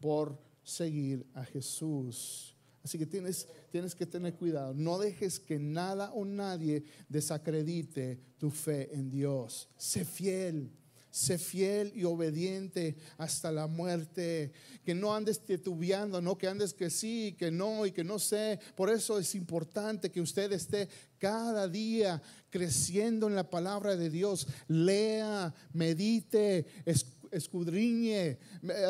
por 0.00 0.38
seguir 0.62 1.26
a 1.34 1.44
Jesús. 1.44 2.56
Así 2.86 2.98
que 2.98 3.06
tienes, 3.06 3.48
tienes 3.72 3.96
que 3.96 4.06
tener 4.06 4.34
cuidado. 4.34 4.72
No 4.72 4.98
dejes 4.98 5.40
que 5.40 5.58
nada 5.58 6.12
o 6.12 6.24
nadie 6.24 6.84
desacredite 7.08 8.20
tu 8.38 8.50
fe 8.50 8.94
en 8.94 9.10
Dios. 9.10 9.68
Sé 9.76 10.04
fiel. 10.04 10.70
Sé 11.10 11.38
fiel 11.38 11.92
y 11.96 12.04
obediente 12.04 12.94
hasta 13.16 13.50
la 13.50 13.66
muerte. 13.66 14.52
Que 14.84 14.94
no 14.94 15.14
andes 15.14 15.40
titubeando, 15.40 16.20
no 16.20 16.38
que 16.38 16.46
andes 16.46 16.74
que 16.74 16.90
sí, 16.90 17.34
que 17.38 17.50
no 17.50 17.86
y 17.86 17.90
que 17.90 18.04
no 18.04 18.18
sé. 18.18 18.60
Por 18.76 18.90
eso 18.90 19.18
es 19.18 19.34
importante 19.34 20.12
que 20.12 20.20
usted 20.20 20.52
esté 20.52 20.88
cada 21.18 21.68
día 21.68 22.22
creciendo 22.50 23.26
en 23.26 23.34
la 23.34 23.50
palabra 23.50 23.96
de 23.96 24.10
Dios. 24.10 24.46
Lea, 24.68 25.52
medite, 25.72 26.66
escuche 26.84 27.15
escudriñe, 27.30 28.38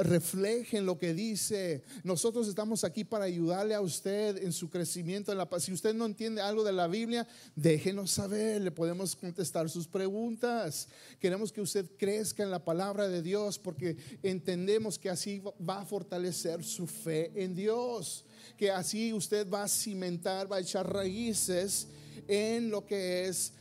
reflejen 0.03 0.87
lo 0.87 0.99
que 0.99 1.15
dice. 1.15 1.83
Nosotros 2.05 2.49
estamos 2.49 2.85
aquí 2.85 3.05
para 3.05 3.25
ayudarle 3.25 3.75
a 3.75 3.81
usted 3.81 4.43
en 4.43 4.53
su 4.53 4.71
crecimiento 4.71 5.33
en 5.33 5.39
la. 5.39 5.49
Si 5.59 5.73
usted 5.73 5.95
no 5.95 6.07
entiende 6.07 6.41
algo 6.41 6.65
de 6.65 6.73
la 6.73 6.87
Biblia, 6.87 7.27
déjenos 7.55 8.11
saber, 8.11 8.61
le 8.61 8.71
podemos 8.71 9.17
contestar 9.17 9.69
sus 9.71 9.87
preguntas. 9.87 10.89
Queremos 11.21 11.53
que 11.53 11.61
usted 11.61 11.87
crezca 11.97 12.43
en 12.43 12.51
la 12.51 12.65
palabra 12.65 13.09
de 13.09 13.23
Dios 13.23 13.59
porque 13.59 13.97
entendemos 14.23 14.99
que 14.99 15.11
así 15.11 15.43
va 15.69 15.81
a 15.81 15.87
fortalecer 15.87 16.65
su 16.65 16.87
fe 16.87 17.33
en 17.35 17.55
Dios, 17.55 18.25
que 18.57 18.71
así 18.71 19.13
usted 19.13 19.49
va 19.51 19.65
a 19.65 19.69
cimentar, 19.69 20.51
va 20.51 20.57
a 20.57 20.61
echar 20.61 20.93
raíces 20.93 21.89
en 22.29 22.71
lo 22.71 22.85
que 22.85 23.27
es 23.27 23.53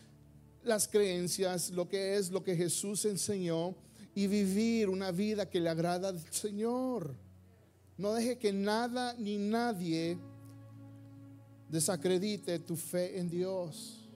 las 0.63 0.87
creencias, 0.87 1.69
lo 1.69 1.87
que 1.87 2.15
es 2.17 2.31
lo 2.31 2.43
que 2.43 2.55
Jesús 2.55 3.05
enseñó 3.05 3.75
y 4.15 4.27
vivir 4.27 4.89
una 4.89 5.11
vida 5.11 5.49
que 5.49 5.59
le 5.59 5.69
agrada 5.69 6.07
al 6.07 6.19
Señor. 6.31 7.13
No 7.97 8.13
deje 8.13 8.37
que 8.37 8.53
nada 8.53 9.13
ni 9.19 9.37
nadie 9.37 10.17
desacredite 11.69 12.59
tu 12.59 12.77
fe 12.77 13.19
en 13.19 13.29
Dios. 13.29 14.09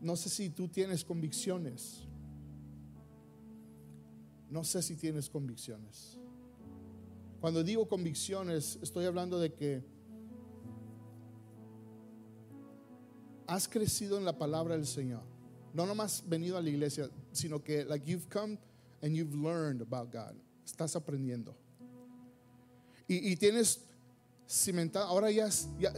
No 0.00 0.16
sé 0.16 0.30
si 0.30 0.48
tú 0.48 0.68
tienes 0.68 1.04
convicciones. 1.04 2.00
No 4.48 4.64
sé 4.64 4.82
si 4.82 4.96
tienes 4.96 5.28
convicciones. 5.28 6.16
Cuando 7.40 7.62
digo 7.62 7.86
convicciones, 7.88 8.78
estoy 8.80 9.04
hablando 9.04 9.38
de 9.38 9.52
que 9.52 9.84
has 13.46 13.68
crecido 13.68 14.16
en 14.16 14.24
la 14.24 14.38
palabra 14.38 14.76
del 14.76 14.86
Señor 14.86 15.35
no 15.76 15.84
nomás 15.84 16.24
venido 16.26 16.56
a 16.56 16.62
la 16.62 16.70
iglesia, 16.70 17.10
sino 17.32 17.62
que 17.62 17.84
like 17.84 18.10
you've 18.10 18.28
come 18.30 18.58
and 19.02 19.14
you've 19.14 19.36
learned 19.36 19.82
about 19.82 20.10
God. 20.10 20.34
Estás 20.64 20.96
aprendiendo. 20.96 21.54
Y, 23.08 23.36
tienes 23.36 23.82
cimentado, 24.48 25.06
ahora 25.06 25.30
ya, 25.30 25.48
ya, 25.78 25.92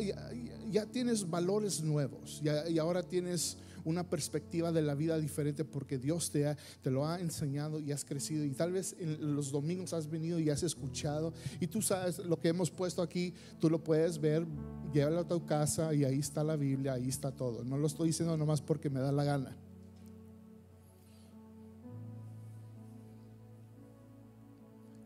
ya, 0.71 0.85
tienes 0.85 1.27
valores 1.27 1.81
nuevos 1.81 2.43
y 2.43 2.79
ahora 2.79 3.03
tienes 3.03 3.57
una 3.85 4.05
perspectiva 4.11 4.73
de 4.73 4.83
la 4.83 4.95
vida 4.95 5.19
diferente 5.19 5.64
porque 5.64 5.97
Dios 5.97 6.31
te, 6.31 6.55
te 6.83 6.91
lo 6.91 7.07
ha 7.07 7.19
enseñado 7.19 7.81
y 7.81 7.93
has 7.93 8.05
crecido 8.05 8.45
y 8.45 8.51
tal 8.51 8.73
vez 8.73 8.95
en 8.99 9.35
los 9.35 9.51
domingos 9.51 9.95
has 9.95 10.11
venido 10.11 10.38
y 10.38 10.51
has 10.51 10.62
escuchado 10.62 11.33
y 11.61 11.67
tú 11.67 11.81
sabes 11.81 12.19
lo 12.19 12.38
que 12.38 12.49
hemos 12.49 12.71
puesto 12.71 13.01
aquí, 13.01 13.33
tú 13.59 13.71
lo 13.71 13.83
puedes 13.83 14.21
ver, 14.21 14.47
llévalo 14.93 15.21
a 15.21 15.29
tu 15.29 15.47
casa 15.47 15.95
y 15.95 16.05
ahí 16.05 16.19
está 16.19 16.45
la 16.45 16.57
Biblia, 16.57 16.93
ahí 16.93 17.09
está 17.09 17.33
todo. 17.33 17.64
No 17.64 17.79
lo 17.79 17.87
estoy 17.87 18.09
diciendo 18.09 18.37
nomás 18.37 18.61
porque 18.61 18.91
me 18.91 19.01
da 19.01 19.12
la 19.12 19.25
gana. 19.25 19.57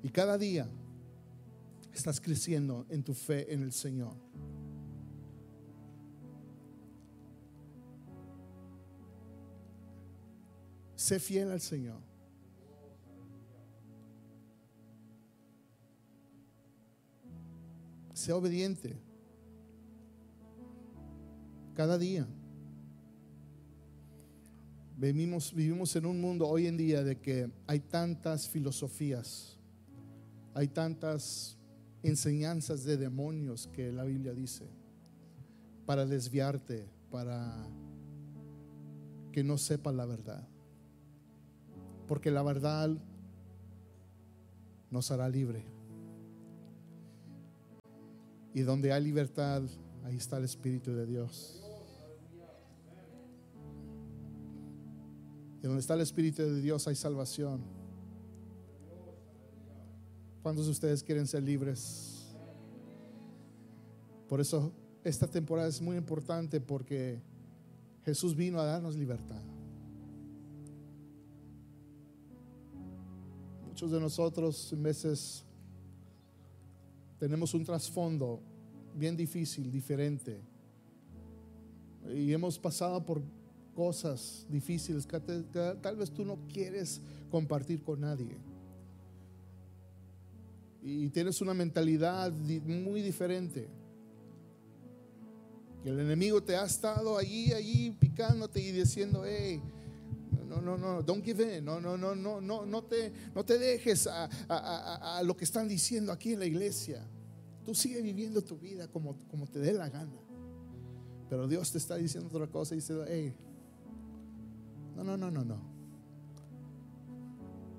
Y 0.02 0.08
cada 0.08 0.36
día 0.36 0.68
estás 1.94 2.20
creciendo 2.20 2.86
en 2.88 3.04
tu 3.04 3.14
fe 3.14 3.52
en 3.52 3.62
el 3.62 3.72
Señor. 3.72 4.14
Sé 10.96 11.20
fiel 11.20 11.50
al 11.50 11.60
Señor. 11.60 12.00
Sé 18.12 18.32
obediente. 18.32 18.96
Cada 21.74 21.98
día. 21.98 22.26
Vivimos, 24.96 25.52
vivimos 25.52 25.96
en 25.96 26.06
un 26.06 26.20
mundo 26.20 26.46
hoy 26.46 26.66
en 26.66 26.76
día 26.76 27.02
de 27.02 27.18
que 27.18 27.50
hay 27.66 27.80
tantas 27.80 28.48
filosofías 28.48 29.58
hay 30.54 30.68
tantas 30.68 31.56
enseñanzas 32.02 32.84
de 32.84 32.96
demonios 32.96 33.68
que 33.68 33.92
la 33.92 34.04
Biblia 34.04 34.34
dice 34.34 34.68
para 35.86 36.06
desviarte, 36.06 36.88
para 37.10 37.66
que 39.32 39.42
no 39.42 39.58
sepas 39.58 39.94
la 39.94 40.06
verdad. 40.06 40.46
Porque 42.06 42.30
la 42.30 42.42
verdad 42.42 42.90
nos 44.90 45.10
hará 45.10 45.28
libre. 45.28 45.64
Y 48.54 48.60
donde 48.60 48.92
hay 48.92 49.02
libertad, 49.02 49.62
ahí 50.04 50.16
está 50.16 50.36
el 50.36 50.44
Espíritu 50.44 50.92
de 50.92 51.06
Dios. 51.06 51.62
Y 55.62 55.66
donde 55.66 55.80
está 55.80 55.94
el 55.94 56.02
Espíritu 56.02 56.42
de 56.42 56.60
Dios 56.60 56.86
hay 56.86 56.94
salvación. 56.94 57.81
¿Cuántos 60.42 60.66
de 60.66 60.72
ustedes 60.72 61.04
quieren 61.04 61.26
ser 61.28 61.44
libres? 61.44 62.34
Por 64.28 64.40
eso 64.40 64.72
esta 65.04 65.28
temporada 65.28 65.68
es 65.68 65.80
muy 65.80 65.96
importante 65.96 66.60
porque 66.60 67.20
Jesús 68.04 68.34
vino 68.34 68.58
a 68.58 68.64
darnos 68.64 68.96
libertad. 68.96 69.40
Muchos 73.68 73.92
de 73.92 74.00
nosotros 74.00 74.72
en 74.72 74.82
veces 74.82 75.44
tenemos 77.20 77.54
un 77.54 77.64
trasfondo 77.64 78.40
bien 78.96 79.16
difícil, 79.16 79.70
diferente. 79.70 80.40
Y 82.12 82.32
hemos 82.32 82.58
pasado 82.58 83.04
por 83.04 83.22
cosas 83.76 84.44
difíciles 84.50 85.06
que 85.06 85.20
tal 85.80 85.96
vez 85.96 86.10
tú 86.10 86.24
no 86.24 86.36
quieres 86.52 87.00
compartir 87.30 87.82
con 87.84 88.00
nadie 88.00 88.51
y 90.82 91.08
tienes 91.10 91.40
una 91.40 91.54
mentalidad 91.54 92.32
muy 92.32 93.02
diferente. 93.02 93.68
el 95.84 95.98
enemigo 95.98 96.42
te 96.42 96.56
ha 96.56 96.64
estado 96.64 97.16
allí, 97.16 97.52
allí 97.52 97.90
picándote 97.92 98.60
y 98.60 98.72
diciendo, 98.72 99.22
hey, 99.24 99.60
no, 100.48 100.60
no, 100.60 100.76
no, 100.76 101.02
don't 101.02 101.24
give 101.24 101.42
in, 101.42 101.64
no, 101.64 101.80
no, 101.80 101.96
no, 101.96 102.14
no, 102.14 102.40
no, 102.40 102.66
no 102.66 102.82
te, 102.84 103.12
no 103.34 103.44
te 103.44 103.58
dejes 103.58 104.06
a, 104.06 104.28
a, 104.48 105.22
lo 105.22 105.36
que 105.36 105.44
están 105.44 105.68
diciendo 105.68 106.12
aquí 106.12 106.32
en 106.32 106.40
la 106.40 106.46
iglesia. 106.46 107.06
Tú 107.64 107.74
sigue 107.74 108.02
viviendo 108.02 108.42
tu 108.42 108.58
vida 108.58 108.88
como, 108.88 109.16
como 109.28 109.46
te 109.46 109.60
dé 109.60 109.72
la 109.72 109.88
gana. 109.88 110.12
Pero 111.30 111.48
Dios 111.48 111.70
te 111.70 111.78
está 111.78 111.96
diciendo 111.96 112.28
otra 112.28 112.46
cosa 112.48 112.74
y 112.74 112.80
hey, 113.08 113.34
no, 114.96 115.04
no, 115.04 115.16
no, 115.16 115.30
no, 115.30 115.44
no. 115.44 115.72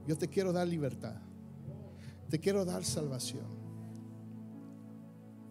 Yo 0.08 0.18
te 0.18 0.28
quiero 0.28 0.52
dar 0.52 0.68
libertad. 0.68 1.22
Te 2.30 2.40
quiero 2.40 2.66
dar 2.66 2.84
salvación. 2.84 3.46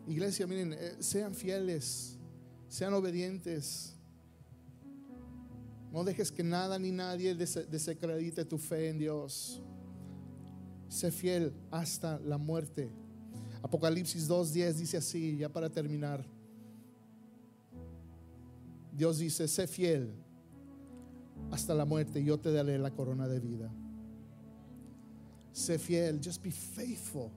Iglesia, 0.06 0.46
miren, 0.46 0.72
eh, 0.72 0.96
sean 0.98 1.34
fieles, 1.34 2.18
sean 2.68 2.92
obedientes. 2.94 3.94
No 5.92 6.04
dejes 6.04 6.32
que 6.32 6.42
nada 6.42 6.78
ni 6.78 6.90
nadie 6.90 7.34
desacredite 7.34 8.44
tu 8.44 8.58
fe 8.58 8.88
en 8.88 8.98
Dios. 8.98 9.62
Sé 10.88 11.10
fiel 11.10 11.52
hasta 11.70 12.18
la 12.20 12.38
muerte. 12.38 12.90
Apocalipsis 13.62 14.28
2.10 14.28 14.72
dice 14.72 14.96
así, 14.96 15.36
ya 15.36 15.48
para 15.48 15.70
terminar. 15.70 16.24
Dios 18.92 19.18
dice, 19.18 19.46
sé 19.48 19.66
fiel 19.66 20.12
hasta 21.50 21.74
la 21.74 21.84
muerte 21.84 22.20
y 22.20 22.24
yo 22.24 22.38
te 22.38 22.52
daré 22.52 22.78
la 22.78 22.90
corona 22.90 23.28
de 23.28 23.40
vida. 23.40 23.70
Sé 25.52 25.78
fiel, 25.78 26.20
just 26.22 26.42
be 26.42 26.50
faithful. 26.50 27.30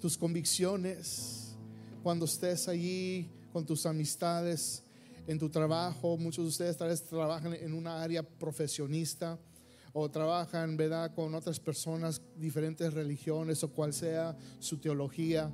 Tus 0.00 0.16
convicciones, 0.16 1.54
cuando 2.02 2.24
estés 2.24 2.68
allí 2.68 3.28
con 3.52 3.64
tus 3.64 3.86
amistades, 3.86 4.82
en 5.26 5.38
tu 5.38 5.48
trabajo, 5.48 6.16
muchos 6.16 6.44
de 6.44 6.48
ustedes 6.48 6.76
tal 6.76 6.88
vez 6.88 7.02
trabajan 7.04 7.54
en 7.54 7.74
una 7.74 8.02
área 8.02 8.22
profesionista 8.22 9.38
o 9.92 10.10
trabajan, 10.10 10.76
¿verdad?, 10.76 11.14
con 11.14 11.34
otras 11.34 11.60
personas, 11.60 12.20
diferentes 12.36 12.92
religiones 12.92 13.62
o 13.62 13.70
cual 13.70 13.92
sea 13.92 14.36
su 14.58 14.78
teología. 14.78 15.52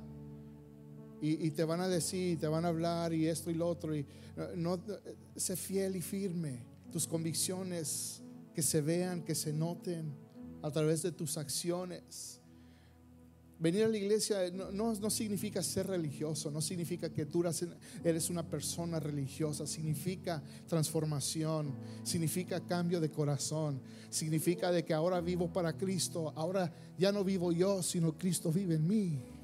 Y, 1.21 1.51
te 1.51 1.65
van 1.65 1.81
a 1.81 1.89
decir, 1.89 2.39
te 2.39 2.47
van 2.47 2.63
a 2.63 2.69
hablar 2.69 3.13
y 3.13 3.27
esto 3.27 3.51
y 3.51 3.53
lo 3.53 3.67
otro. 3.67 3.93
Y 3.93 4.05
no, 4.55 4.79
sé 5.35 5.57
fiel 5.57 5.97
y 5.97 6.01
firme. 6.01 6.63
Tus 6.93 7.05
convicciones 7.05 8.21
que 8.55 8.61
se 8.61 8.79
vean, 8.79 9.21
que 9.21 9.35
se 9.35 9.51
noten 9.51 10.13
a 10.61 10.71
través 10.71 11.01
de 11.01 11.11
tus 11.11 11.37
acciones. 11.37 12.39
Venir 13.59 13.83
a 13.83 13.89
la 13.89 13.97
iglesia 13.97 14.49
no, 14.51 14.93
no, 14.93 15.09
significa 15.09 15.61
ser 15.61 15.87
religioso, 15.87 16.49
no 16.49 16.61
significa 16.61 17.09
que 17.09 17.25
tú 17.25 17.43
eres 18.05 18.29
una 18.29 18.43
persona 18.43 19.01
religiosa, 19.01 19.67
significa 19.67 20.41
transformación, 20.65 21.73
significa 22.03 22.61
cambio 22.61 23.01
de 23.01 23.11
corazón, 23.11 23.81
significa 24.09 24.71
de 24.71 24.85
que 24.85 24.93
ahora 24.93 25.19
vivo 25.19 25.51
para 25.51 25.73
Cristo, 25.73 26.31
ahora 26.37 26.73
ya 26.97 27.11
no 27.11 27.25
vivo 27.25 27.51
yo, 27.51 27.83
sino 27.83 28.17
Cristo 28.17 28.49
vive 28.49 28.75
en 28.75 28.87
mí. 28.87 29.38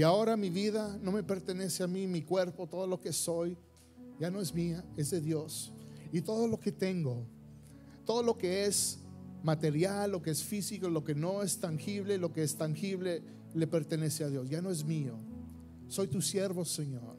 Y 0.00 0.02
ahora 0.02 0.34
mi 0.34 0.48
vida 0.48 0.98
no 1.02 1.12
me 1.12 1.22
pertenece 1.22 1.82
a 1.82 1.86
mí, 1.86 2.06
mi 2.06 2.22
cuerpo, 2.22 2.66
todo 2.66 2.86
lo 2.86 3.02
que 3.02 3.12
soy 3.12 3.54
ya 4.18 4.30
no 4.30 4.40
es 4.40 4.54
mía, 4.54 4.82
es 4.96 5.10
de 5.10 5.20
Dios. 5.20 5.74
Y 6.10 6.22
todo 6.22 6.48
lo 6.48 6.58
que 6.58 6.72
tengo, 6.72 7.26
todo 8.06 8.22
lo 8.22 8.38
que 8.38 8.64
es 8.64 8.98
material, 9.42 10.12
lo 10.12 10.22
que 10.22 10.30
es 10.30 10.42
físico, 10.42 10.88
lo 10.88 11.04
que 11.04 11.14
no 11.14 11.42
es 11.42 11.58
tangible, 11.58 12.16
lo 12.16 12.32
que 12.32 12.42
es 12.42 12.56
tangible, 12.56 13.22
le 13.52 13.66
pertenece 13.66 14.24
a 14.24 14.30
Dios. 14.30 14.48
Ya 14.48 14.62
no 14.62 14.70
es 14.70 14.84
mío. 14.86 15.18
Soy 15.86 16.08
tu 16.08 16.22
siervo, 16.22 16.64
Señor. 16.64 17.18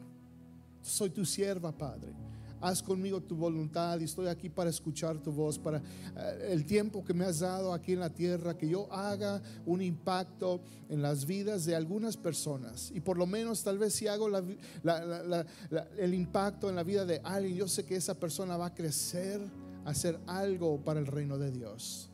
Soy 0.82 1.12
tu 1.12 1.24
sierva, 1.24 1.72
Padre 1.72 2.31
haz 2.62 2.82
conmigo 2.82 3.22
tu 3.22 3.36
voluntad 3.36 4.00
y 4.00 4.04
estoy 4.06 4.28
aquí 4.28 4.50
para 4.50 4.70
escuchar 4.70 5.18
tu 5.18 5.32
voz, 5.32 5.58
para 5.58 5.80
eh, 5.80 6.50
el 6.52 6.66
tiempo 6.66 7.04
que 7.04 7.14
me 7.14 7.26
has 7.26 7.40
dado 7.40 7.74
aquí 7.74 7.94
en 7.94 8.00
la 8.00 8.10
tierra, 8.10 8.58
que 8.58 8.70
yo 8.70 8.92
haga 8.94 9.42
un 9.66 9.82
impacto 9.82 10.62
en 10.90 11.02
las 11.02 11.26
vidas 11.26 11.66
de 11.66 11.76
algunas 11.76 12.16
personas. 12.16 12.92
Y 12.94 13.02
por 13.02 13.18
lo 13.18 13.26
menos 13.26 13.64
tal 13.64 13.78
vez 13.78 13.94
si 13.94 14.08
hago 14.08 14.30
el 15.98 16.14
impacto 16.14 16.70
en 16.70 16.76
la 16.76 16.84
vida 16.84 17.06
de 17.06 17.20
alguien, 17.24 17.56
yo 17.56 17.68
sé 17.68 17.84
que 17.84 17.96
esa 17.96 18.20
persona 18.20 18.58
va 18.58 18.68
a 18.68 18.74
crecer, 18.74 19.42
a 19.84 19.90
hacer 19.90 20.20
algo 20.28 20.80
para 20.84 21.00
el 21.00 21.08
reino 21.08 21.38
de 21.38 21.52
Dios. 21.52 22.10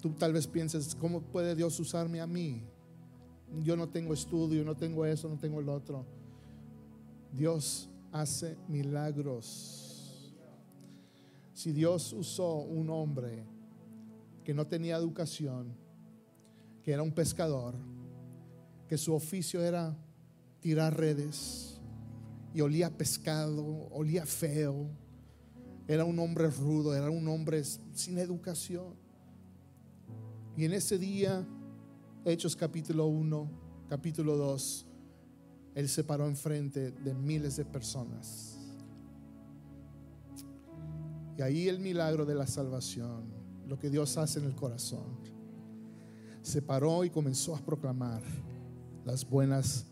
Tú 0.00 0.10
tal 0.12 0.32
vez 0.32 0.46
pienses, 0.46 0.94
¿cómo 0.94 1.20
puede 1.20 1.54
Dios 1.54 1.78
usarme 1.78 2.20
a 2.20 2.26
mí? 2.26 2.62
Yo 3.62 3.76
no 3.76 3.88
tengo 3.88 4.14
estudio, 4.14 4.64
no 4.64 4.76
tengo 4.76 5.04
eso, 5.04 5.28
no 5.28 5.36
tengo 5.36 5.60
el 5.60 5.68
otro. 5.68 6.06
Dios 7.32 7.88
hace 8.12 8.56
milagros. 8.68 10.34
Si 11.54 11.72
Dios 11.72 12.12
usó 12.12 12.58
un 12.58 12.90
hombre 12.90 13.44
que 14.44 14.54
no 14.54 14.66
tenía 14.66 14.96
educación, 14.96 15.74
que 16.82 16.92
era 16.92 17.02
un 17.02 17.12
pescador, 17.12 17.74
que 18.88 18.98
su 18.98 19.14
oficio 19.14 19.62
era 19.62 19.96
tirar 20.60 20.96
redes 20.96 21.80
y 22.54 22.60
olía 22.60 22.90
pescado, 22.96 23.88
olía 23.90 24.26
feo, 24.26 24.88
era 25.86 26.04
un 26.04 26.18
hombre 26.18 26.48
rudo, 26.50 26.94
era 26.94 27.10
un 27.10 27.26
hombre 27.28 27.62
sin 27.64 28.18
educación. 28.18 28.94
Y 30.56 30.64
en 30.64 30.72
ese 30.72 30.98
día, 30.98 31.46
Hechos 32.24 32.56
capítulo 32.56 33.06
1, 33.06 33.50
capítulo 33.88 34.36
2, 34.36 34.86
él 35.74 35.88
se 35.88 36.04
paró 36.04 36.26
enfrente 36.26 36.90
de 36.90 37.14
miles 37.14 37.56
de 37.56 37.64
personas. 37.64 38.58
Y 41.38 41.42
ahí 41.42 41.68
el 41.68 41.78
milagro 41.78 42.26
de 42.26 42.34
la 42.34 42.46
salvación, 42.46 43.24
lo 43.66 43.78
que 43.78 43.88
Dios 43.88 44.16
hace 44.16 44.40
en 44.40 44.46
el 44.46 44.54
corazón. 44.54 45.18
Se 46.42 46.60
paró 46.60 47.04
y 47.04 47.10
comenzó 47.10 47.54
a 47.54 47.58
proclamar 47.60 48.22
las 49.04 49.28
buenas 49.28 49.86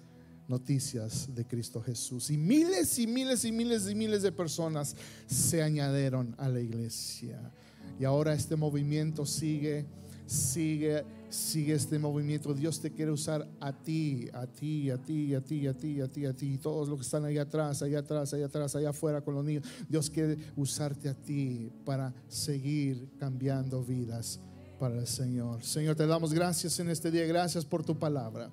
noticias 0.49 1.33
de 1.35 1.47
Cristo 1.47 1.81
Jesús. 1.81 2.31
Y 2.31 2.37
miles 2.37 2.99
y 2.99 3.07
miles 3.07 3.45
y 3.45 3.53
miles 3.53 3.88
y 3.88 3.95
miles 3.95 4.23
de 4.23 4.33
personas 4.33 4.97
se 5.27 5.62
añadieron 5.62 6.35
a 6.38 6.49
la 6.49 6.61
iglesia. 6.61 7.53
Y 8.01 8.05
ahora 8.05 8.33
este 8.33 8.57
movimiento 8.57 9.27
sigue, 9.27 9.87
sigue 10.27 11.05
sigue 11.31 11.75
este 11.75 11.99
movimiento. 11.99 12.55
Dios 12.55 12.81
te 12.81 12.91
quiere 12.91 13.11
usar 13.11 13.47
a 13.61 13.73
ti, 13.73 14.29
a 14.33 14.47
ti, 14.47 14.91
a 14.91 14.99
ti, 14.99 15.35
a 15.35 15.41
ti, 15.41 15.67
a 15.67 15.75
ti, 15.75 16.01
a 16.01 16.09
ti, 16.09 16.27
a 16.27 16.33
ti. 16.33 16.59
Todos 16.59 16.88
los 16.88 16.99
que 16.99 17.05
están 17.05 17.25
allá 17.25 17.43
atrás, 17.43 17.83
allá 17.83 18.01
atrás, 18.01 18.33
allá 18.33 18.47
atrás, 18.47 18.75
allá 18.77 18.91
afuera 18.91 19.21
con 19.21 19.35
los 19.35 19.45
niños. 19.45 19.64
Dios 19.88 20.11
quiere 20.11 20.38
usarte 20.57 21.09
a 21.09 21.14
ti 21.14 21.71
para 21.85 22.14
seguir 22.29 23.09
cambiando 23.19 23.83
vidas 23.83 24.41
para 24.79 24.99
el 24.99 25.07
Señor. 25.07 25.62
Señor, 25.62 25.97
te 25.97 26.07
damos 26.07 26.33
gracias 26.33 26.79
en 26.81 26.91
este 26.91 27.11
día. 27.11 27.27
Gracias 27.27 27.64
por 27.64 27.85
tu 27.85 27.99
palabra. 27.99 28.51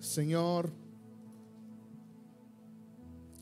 Señor, 0.00 0.72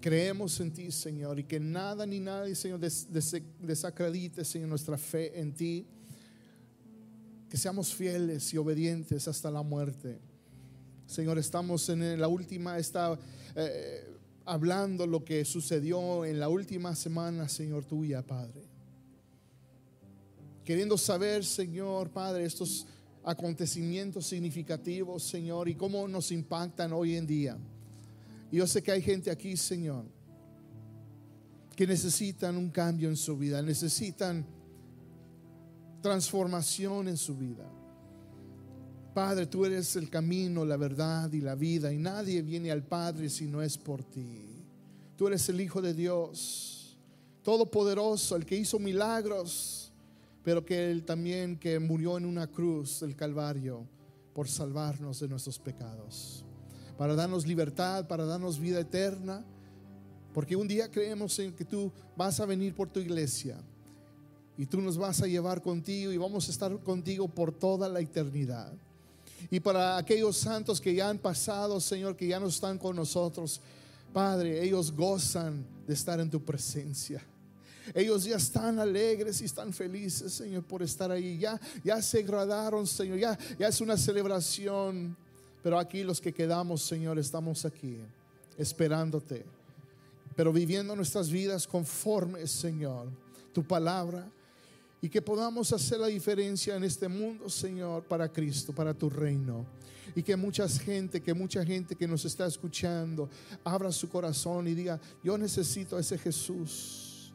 creemos 0.00 0.58
en 0.60 0.72
ti, 0.72 0.90
Señor, 0.90 1.38
y 1.38 1.44
que 1.44 1.60
nada 1.60 2.06
ni 2.06 2.20
nadie, 2.20 2.54
Señor, 2.54 2.80
desacredite, 2.80 4.44
Señor, 4.44 4.68
nuestra 4.68 4.98
fe 4.98 5.38
en 5.38 5.52
ti 5.52 5.86
que 7.50 7.56
seamos 7.56 7.92
fieles 7.92 8.54
y 8.54 8.58
obedientes 8.58 9.26
hasta 9.26 9.50
la 9.50 9.62
muerte. 9.62 10.20
Señor, 11.04 11.36
estamos 11.36 11.88
en 11.88 12.20
la 12.20 12.28
última, 12.28 12.78
está 12.78 13.18
eh, 13.56 14.08
hablando 14.44 15.04
lo 15.04 15.24
que 15.24 15.44
sucedió 15.44 16.24
en 16.24 16.38
la 16.38 16.48
última 16.48 16.94
semana, 16.94 17.48
Señor, 17.48 17.84
tuya, 17.84 18.24
Padre. 18.24 18.62
Queriendo 20.64 20.96
saber, 20.96 21.44
Señor, 21.44 22.10
Padre, 22.10 22.44
estos 22.44 22.86
acontecimientos 23.24 24.26
significativos, 24.26 25.24
Señor, 25.24 25.68
y 25.68 25.74
cómo 25.74 26.06
nos 26.06 26.30
impactan 26.30 26.92
hoy 26.92 27.16
en 27.16 27.26
día. 27.26 27.58
Yo 28.52 28.64
sé 28.68 28.80
que 28.80 28.92
hay 28.92 29.02
gente 29.02 29.32
aquí, 29.32 29.56
Señor, 29.56 30.04
que 31.74 31.84
necesitan 31.84 32.56
un 32.56 32.70
cambio 32.70 33.08
en 33.08 33.16
su 33.16 33.36
vida, 33.36 33.60
necesitan 33.60 34.46
transformación 36.00 37.08
en 37.08 37.16
su 37.16 37.36
vida. 37.36 37.66
Padre, 39.14 39.46
tú 39.46 39.64
eres 39.64 39.96
el 39.96 40.08
camino, 40.08 40.64
la 40.64 40.76
verdad 40.76 41.32
y 41.32 41.40
la 41.40 41.54
vida, 41.54 41.92
y 41.92 41.98
nadie 41.98 42.42
viene 42.42 42.70
al 42.70 42.84
Padre 42.84 43.28
si 43.28 43.46
no 43.46 43.60
es 43.60 43.76
por 43.76 44.04
ti. 44.04 44.46
Tú 45.16 45.26
eres 45.26 45.48
el 45.48 45.60
Hijo 45.60 45.82
de 45.82 45.92
Dios, 45.92 46.96
todopoderoso, 47.42 48.36
el 48.36 48.46
que 48.46 48.56
hizo 48.56 48.78
milagros, 48.78 49.92
pero 50.42 50.64
que 50.64 50.90
Él 50.90 51.04
también 51.04 51.58
que 51.58 51.78
murió 51.78 52.16
en 52.16 52.24
una 52.24 52.46
cruz 52.46 53.00
del 53.00 53.16
Calvario 53.16 53.86
por 54.32 54.48
salvarnos 54.48 55.20
de 55.20 55.28
nuestros 55.28 55.58
pecados, 55.58 56.44
para 56.96 57.14
darnos 57.14 57.46
libertad, 57.46 58.06
para 58.06 58.24
darnos 58.24 58.58
vida 58.58 58.80
eterna, 58.80 59.44
porque 60.32 60.54
un 60.54 60.68
día 60.68 60.90
creemos 60.90 61.36
en 61.40 61.52
que 61.52 61.64
tú 61.64 61.92
vas 62.16 62.38
a 62.38 62.46
venir 62.46 62.74
por 62.74 62.88
tu 62.88 63.00
iglesia 63.00 63.60
y 64.60 64.66
tú 64.66 64.78
nos 64.82 64.98
vas 64.98 65.22
a 65.22 65.26
llevar 65.26 65.62
contigo 65.62 66.12
y 66.12 66.18
vamos 66.18 66.46
a 66.46 66.50
estar 66.50 66.78
contigo 66.80 67.26
por 67.26 67.50
toda 67.50 67.88
la 67.88 67.98
eternidad. 67.98 68.70
Y 69.50 69.58
para 69.58 69.96
aquellos 69.96 70.36
santos 70.36 70.82
que 70.82 70.94
ya 70.94 71.08
han 71.08 71.16
pasado, 71.16 71.80
Señor, 71.80 72.14
que 72.14 72.26
ya 72.26 72.38
no 72.38 72.48
están 72.48 72.76
con 72.76 72.94
nosotros, 72.94 73.62
Padre, 74.12 74.62
ellos 74.62 74.92
gozan 74.92 75.64
de 75.86 75.94
estar 75.94 76.20
en 76.20 76.28
tu 76.28 76.44
presencia. 76.44 77.24
Ellos 77.94 78.24
ya 78.24 78.36
están 78.36 78.78
alegres 78.78 79.40
y 79.40 79.46
están 79.46 79.72
felices, 79.72 80.34
Señor, 80.34 80.62
por 80.64 80.82
estar 80.82 81.10
ahí. 81.10 81.38
Ya, 81.38 81.58
ya 81.82 82.02
se 82.02 82.18
agradaron, 82.18 82.86
Señor. 82.86 83.16
Ya, 83.16 83.38
ya 83.58 83.66
es 83.66 83.80
una 83.80 83.96
celebración 83.96 85.16
Pero 85.62 85.78
aquí 85.78 86.02
los 86.02 86.20
que 86.20 86.34
quedamos, 86.34 86.82
Señor, 86.82 87.18
estamos 87.18 87.64
aquí 87.64 87.96
esperándote, 88.58 89.42
pero 90.36 90.52
viviendo 90.52 90.94
nuestras 90.94 91.30
vidas 91.30 91.66
conforme, 91.66 92.46
Señor, 92.46 93.08
tu 93.54 93.62
palabra 93.62 94.30
y 95.02 95.08
que 95.08 95.22
podamos 95.22 95.72
hacer 95.72 95.98
la 96.00 96.08
diferencia 96.08 96.76
en 96.76 96.84
este 96.84 97.08
mundo, 97.08 97.48
Señor, 97.48 98.04
para 98.04 98.30
Cristo, 98.30 98.72
para 98.72 98.92
tu 98.92 99.08
reino. 99.08 99.66
Y 100.14 100.22
que 100.22 100.36
mucha 100.36 100.68
gente, 100.68 101.20
que 101.20 101.32
mucha 101.32 101.64
gente 101.64 101.94
que 101.94 102.06
nos 102.06 102.24
está 102.24 102.46
escuchando, 102.46 103.30
abra 103.64 103.92
su 103.92 104.08
corazón 104.08 104.66
y 104.68 104.74
diga, 104.74 105.00
yo 105.22 105.38
necesito 105.38 105.96
a 105.96 106.00
ese 106.00 106.18
Jesús. 106.18 107.32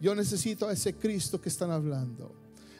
Yo 0.00 0.14
necesito 0.14 0.68
a 0.68 0.72
ese 0.72 0.94
Cristo 0.94 1.40
que 1.40 1.48
están 1.48 1.70
hablando. 1.70 2.32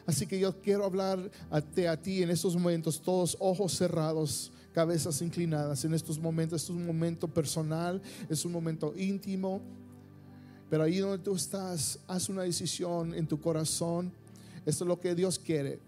Así 0.05 0.25
que 0.25 0.39
yo 0.39 0.59
quiero 0.61 0.85
hablar 0.85 1.19
a, 1.49 1.57
a 1.57 1.97
ti 1.97 2.23
en 2.23 2.29
estos 2.29 2.55
momentos, 2.55 3.01
todos 3.01 3.35
ojos 3.39 3.73
cerrados, 3.73 4.51
cabezas 4.73 5.21
inclinadas 5.21 5.83
en 5.85 5.93
estos 5.93 6.19
momentos. 6.19 6.63
es 6.63 6.69
un 6.69 6.85
momento 6.85 7.27
personal, 7.27 8.01
es 8.29 8.45
un 8.45 8.51
momento 8.51 8.93
íntimo. 8.95 9.61
Pero 10.69 10.83
ahí 10.83 10.99
donde 10.99 11.23
tú 11.23 11.35
estás, 11.35 11.99
haz 12.07 12.29
una 12.29 12.43
decisión 12.43 13.13
en 13.13 13.27
tu 13.27 13.39
corazón. 13.39 14.11
Esto 14.65 14.83
es 14.83 14.87
lo 14.87 14.99
que 14.99 15.15
Dios 15.15 15.39
quiere. 15.39 15.79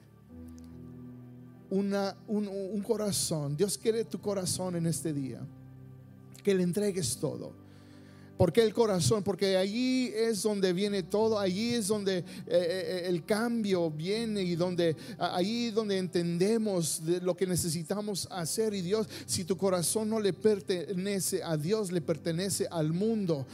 Una, 1.69 2.15
un, 2.27 2.47
un 2.47 2.81
corazón. 2.81 3.55
Dios 3.55 3.77
quiere 3.77 4.03
tu 4.05 4.19
corazón 4.19 4.75
en 4.75 4.87
este 4.87 5.13
día. 5.13 5.39
Que 6.43 6.55
le 6.55 6.63
entregues 6.63 7.17
todo 7.17 7.60
¿Por 8.37 8.51
qué 8.51 8.63
el 8.63 8.73
corazón? 8.73 9.21
Porque 9.23 9.55
allí 9.55 10.11
es 10.15 10.41
donde 10.41 10.73
viene 10.73 11.03
todo, 11.03 11.37
allí 11.37 11.75
es 11.75 11.87
donde 11.87 12.17
eh, 12.17 12.23
eh, 12.47 13.03
el 13.05 13.23
cambio 13.23 13.91
viene 13.91 14.41
y 14.41 14.55
donde 14.55 14.95
allí 15.19 15.69
donde 15.69 15.99
entendemos 15.99 17.05
de 17.05 17.21
lo 17.21 17.37
que 17.37 17.45
necesitamos 17.45 18.27
hacer. 18.31 18.73
Y 18.73 18.81
Dios, 18.81 19.07
si 19.27 19.43
tu 19.43 19.57
corazón 19.57 20.09
no 20.09 20.19
le 20.19 20.33
pertenece 20.33 21.43
a 21.43 21.55
Dios, 21.55 21.91
le 21.91 22.01
pertenece 22.01 22.67
al 22.71 22.93
mundo. 22.93 23.45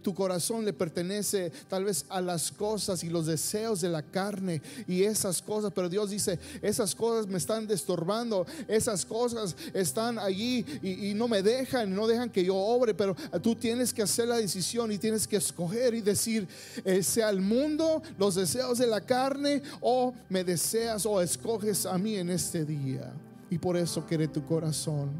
tu 0.00 0.14
corazón 0.14 0.64
le 0.64 0.72
pertenece 0.72 1.52
tal 1.68 1.84
vez 1.84 2.06
a 2.08 2.22
las 2.22 2.50
cosas 2.50 3.04
y 3.04 3.10
los 3.10 3.26
deseos 3.26 3.82
de 3.82 3.90
la 3.90 4.02
carne 4.02 4.62
y 4.88 5.02
esas 5.02 5.42
cosas. 5.42 5.70
Pero 5.74 5.90
Dios 5.90 6.08
dice, 6.08 6.38
esas 6.62 6.94
cosas 6.94 7.26
me 7.26 7.36
están 7.36 7.66
destorbando, 7.66 8.46
esas 8.68 9.04
cosas 9.04 9.54
están 9.74 10.18
allí 10.18 10.64
y, 10.82 11.10
y 11.10 11.14
no 11.14 11.28
me 11.28 11.42
dejan, 11.42 11.94
no 11.94 12.06
dejan 12.06 12.30
que 12.30 12.42
yo 12.42 12.56
obre. 12.56 12.94
Pero 12.94 13.14
tú 13.42 13.54
tienes 13.54 13.92
que 13.92 14.00
hacer 14.00 14.29
la 14.30 14.36
decisión 14.36 14.90
y 14.90 14.98
tienes 14.98 15.28
que 15.28 15.36
escoger 15.36 15.94
y 15.94 16.00
decir, 16.00 16.48
eh, 16.84 17.02
sea 17.02 17.28
el 17.28 17.40
mundo, 17.40 18.02
los 18.18 18.34
deseos 18.36 18.78
de 18.78 18.86
la 18.86 19.00
carne, 19.00 19.62
o 19.80 20.14
me 20.28 20.42
deseas 20.42 21.04
o 21.04 21.20
escoges 21.20 21.84
a 21.84 21.98
mí 21.98 22.16
en 22.16 22.30
este 22.30 22.64
día. 22.64 23.12
Y 23.50 23.58
por 23.58 23.76
eso 23.76 24.06
quiere 24.06 24.28
tu 24.28 24.44
corazón. 24.44 25.10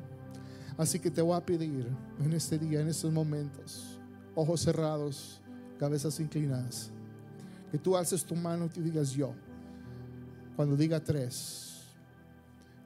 Así 0.79 0.99
que 0.99 1.11
te 1.11 1.21
voy 1.21 1.37
a 1.37 1.45
pedir 1.45 1.87
en 2.25 2.33
este 2.33 2.59
día, 2.59 2.81
en 2.81 2.89
estos 2.89 3.13
momentos, 3.13 3.99
ojos 4.35 4.63
cerrados, 4.63 5.41
cabezas 5.79 6.19
inclinadas, 6.21 6.91
que 7.71 7.79
tú 7.79 7.97
alces 7.97 8.25
tu 8.25 8.35
mano 8.35 8.71
y 8.75 8.81
digas 8.81 9.11
yo. 9.11 9.35
Cuando 10.57 10.77
diga 10.77 10.99
tres, 10.99 11.83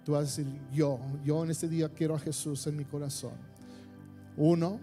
tú 0.05 0.13
vas 0.13 0.21
a 0.21 0.25
decir 0.25 0.47
yo, 0.73 0.99
yo 1.25 1.45
en 1.45 1.51
este 1.51 1.69
día 1.69 1.89
quiero 1.89 2.15
a 2.15 2.19
Jesús 2.19 2.67
en 2.67 2.77
mi 2.77 2.85
corazón. 2.85 3.35
Uno, 4.37 4.81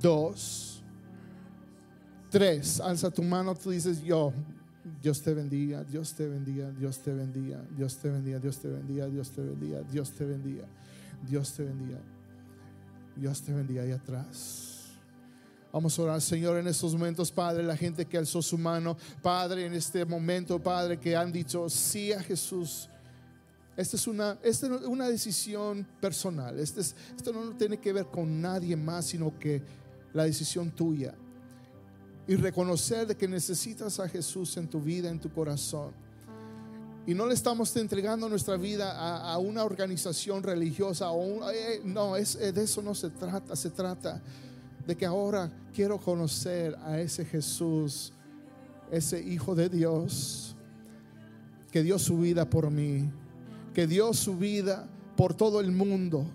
dos, 0.00 0.82
tres. 2.30 2.80
Alza 2.80 3.10
tu 3.10 3.22
mano, 3.22 3.54
tú 3.54 3.70
dices 3.70 4.02
yo. 4.02 4.32
Dios 5.00 5.22
te 5.22 5.32
bendiga, 5.32 5.84
Dios 5.84 6.12
te 6.14 6.26
bendiga, 6.26 6.70
Dios 6.72 6.98
te 6.98 7.12
bendiga, 7.12 7.62
Dios 7.76 7.98
te 7.98 8.08
bendiga, 8.08 8.38
Dios 8.40 8.58
te 8.58 8.68
bendiga, 8.68 9.06
Dios 9.08 9.30
te 9.30 9.42
bendiga, 9.42 9.82
Dios 9.82 10.10
te 10.10 10.24
bendiga, 10.24 10.66
Dios 11.28 11.52
te 11.52 11.62
bendiga, 11.64 11.98
Dios 13.16 13.42
te 13.42 13.52
bendiga 13.52 13.82
ahí 13.82 13.92
atrás. 13.92 14.72
Vamos 15.72 15.98
a 15.98 16.02
orar, 16.02 16.20
Señor, 16.20 16.58
en 16.58 16.66
estos 16.66 16.92
momentos, 16.92 17.32
Padre, 17.32 17.62
la 17.62 17.76
gente 17.76 18.04
que 18.04 18.18
alzó 18.18 18.42
su 18.42 18.58
mano, 18.58 18.96
Padre, 19.22 19.64
en 19.64 19.72
este 19.72 20.04
momento, 20.04 20.58
Padre, 20.62 20.98
que 20.98 21.16
han 21.16 21.32
dicho 21.32 21.68
sí 21.70 22.12
a 22.12 22.22
Jesús. 22.22 22.90
Esta 23.76 23.96
es 23.96 24.06
una, 24.06 24.38
esta 24.42 24.66
es 24.66 24.82
una 24.82 25.08
decisión 25.08 25.86
personal. 26.00 26.58
Este 26.58 26.80
es, 26.82 26.94
esto 27.16 27.32
no 27.32 27.56
tiene 27.56 27.78
que 27.78 27.92
ver 27.92 28.06
con 28.06 28.40
nadie 28.40 28.76
más, 28.76 29.06
sino 29.06 29.38
que 29.38 29.62
la 30.12 30.24
decisión 30.24 30.70
tuya. 30.70 31.14
Y 32.26 32.36
reconocer 32.36 33.06
de 33.06 33.16
que 33.16 33.26
necesitas 33.26 33.98
a 33.98 34.08
Jesús 34.08 34.56
en 34.56 34.68
tu 34.68 34.80
vida, 34.80 35.08
en 35.08 35.18
tu 35.18 35.32
corazón. 35.32 35.92
Y 37.06 37.14
no 37.14 37.26
le 37.26 37.34
estamos 37.34 37.74
entregando 37.76 38.28
nuestra 38.28 38.56
vida 38.56 38.92
a, 38.92 39.36
una 39.38 39.64
organización 39.64 40.42
religiosa 40.42 41.10
o 41.10 41.50
eh, 41.50 41.80
no, 41.84 42.16
es, 42.16 42.36
eh, 42.36 42.52
de 42.52 42.62
eso 42.62 42.80
no 42.80 42.94
se 42.94 43.10
trata. 43.10 43.56
Se 43.56 43.70
trata 43.70 44.22
de 44.86 44.96
que 44.96 45.06
ahora 45.06 45.50
quiero 45.74 45.98
conocer 45.98 46.76
a 46.84 47.00
ese 47.00 47.24
Jesús, 47.24 48.12
ese 48.90 49.20
Hijo 49.20 49.54
de 49.56 49.68
Dios, 49.68 50.54
que 51.72 51.82
dio 51.82 51.98
su 51.98 52.18
vida 52.18 52.48
por 52.48 52.70
mí, 52.70 53.10
que 53.74 53.86
dio 53.86 54.12
su 54.12 54.36
vida 54.36 54.88
por 55.16 55.34
todo 55.34 55.60
el 55.60 55.72
mundo 55.72 56.26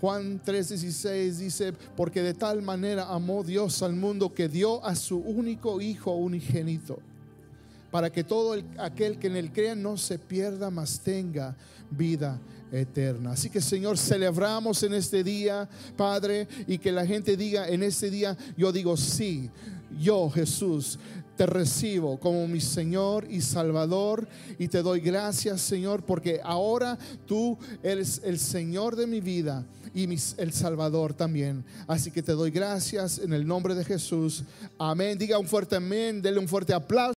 Juan 0.00 0.42
3:16 0.42 1.38
dice, 1.38 1.72
porque 1.96 2.22
de 2.22 2.34
tal 2.34 2.62
manera 2.62 3.08
amó 3.08 3.42
Dios 3.42 3.82
al 3.82 3.94
mundo 3.94 4.34
que 4.34 4.48
dio 4.48 4.84
a 4.84 4.94
su 4.94 5.18
único 5.18 5.80
Hijo 5.80 6.12
unigénito, 6.12 6.98
para 7.90 8.10
que 8.10 8.22
todo 8.22 8.60
aquel 8.78 9.18
que 9.18 9.28
en 9.28 9.36
él 9.36 9.52
crea 9.52 9.74
no 9.74 9.96
se 9.96 10.18
pierda, 10.18 10.70
mas 10.70 11.00
tenga 11.00 11.56
vida 11.90 12.38
eterna. 12.70 13.32
Así 13.32 13.48
que 13.48 13.60
Señor, 13.62 13.96
celebramos 13.96 14.82
en 14.82 14.92
este 14.92 15.24
día, 15.24 15.68
Padre, 15.96 16.46
y 16.66 16.76
que 16.76 16.92
la 16.92 17.06
gente 17.06 17.36
diga 17.36 17.66
en 17.68 17.82
este 17.82 18.10
día, 18.10 18.36
yo 18.56 18.72
digo 18.72 18.98
sí, 18.98 19.50
yo 19.98 20.28
Jesús 20.28 20.98
te 21.36 21.46
recibo 21.46 22.18
como 22.18 22.46
mi 22.48 22.60
Señor 22.60 23.26
y 23.30 23.40
Salvador 23.40 24.26
y 24.58 24.68
te 24.68 24.82
doy 24.82 25.00
gracias 25.00 25.60
Señor 25.60 26.02
porque 26.02 26.40
ahora 26.42 26.98
tú 27.26 27.58
eres 27.82 28.20
el 28.24 28.38
Señor 28.38 28.96
de 28.96 29.06
mi 29.06 29.20
vida 29.20 29.64
y 29.96 30.06
el 30.36 30.52
Salvador 30.52 31.14
también. 31.14 31.64
Así 31.86 32.10
que 32.10 32.22
te 32.22 32.32
doy 32.32 32.50
gracias 32.50 33.18
en 33.18 33.32
el 33.32 33.46
nombre 33.46 33.74
de 33.74 33.82
Jesús. 33.82 34.44
Amén. 34.78 35.16
Diga 35.16 35.38
un 35.38 35.46
fuerte 35.46 35.76
amén, 35.76 36.20
dele 36.20 36.38
un 36.38 36.46
fuerte 36.46 36.74
aplauso. 36.74 37.14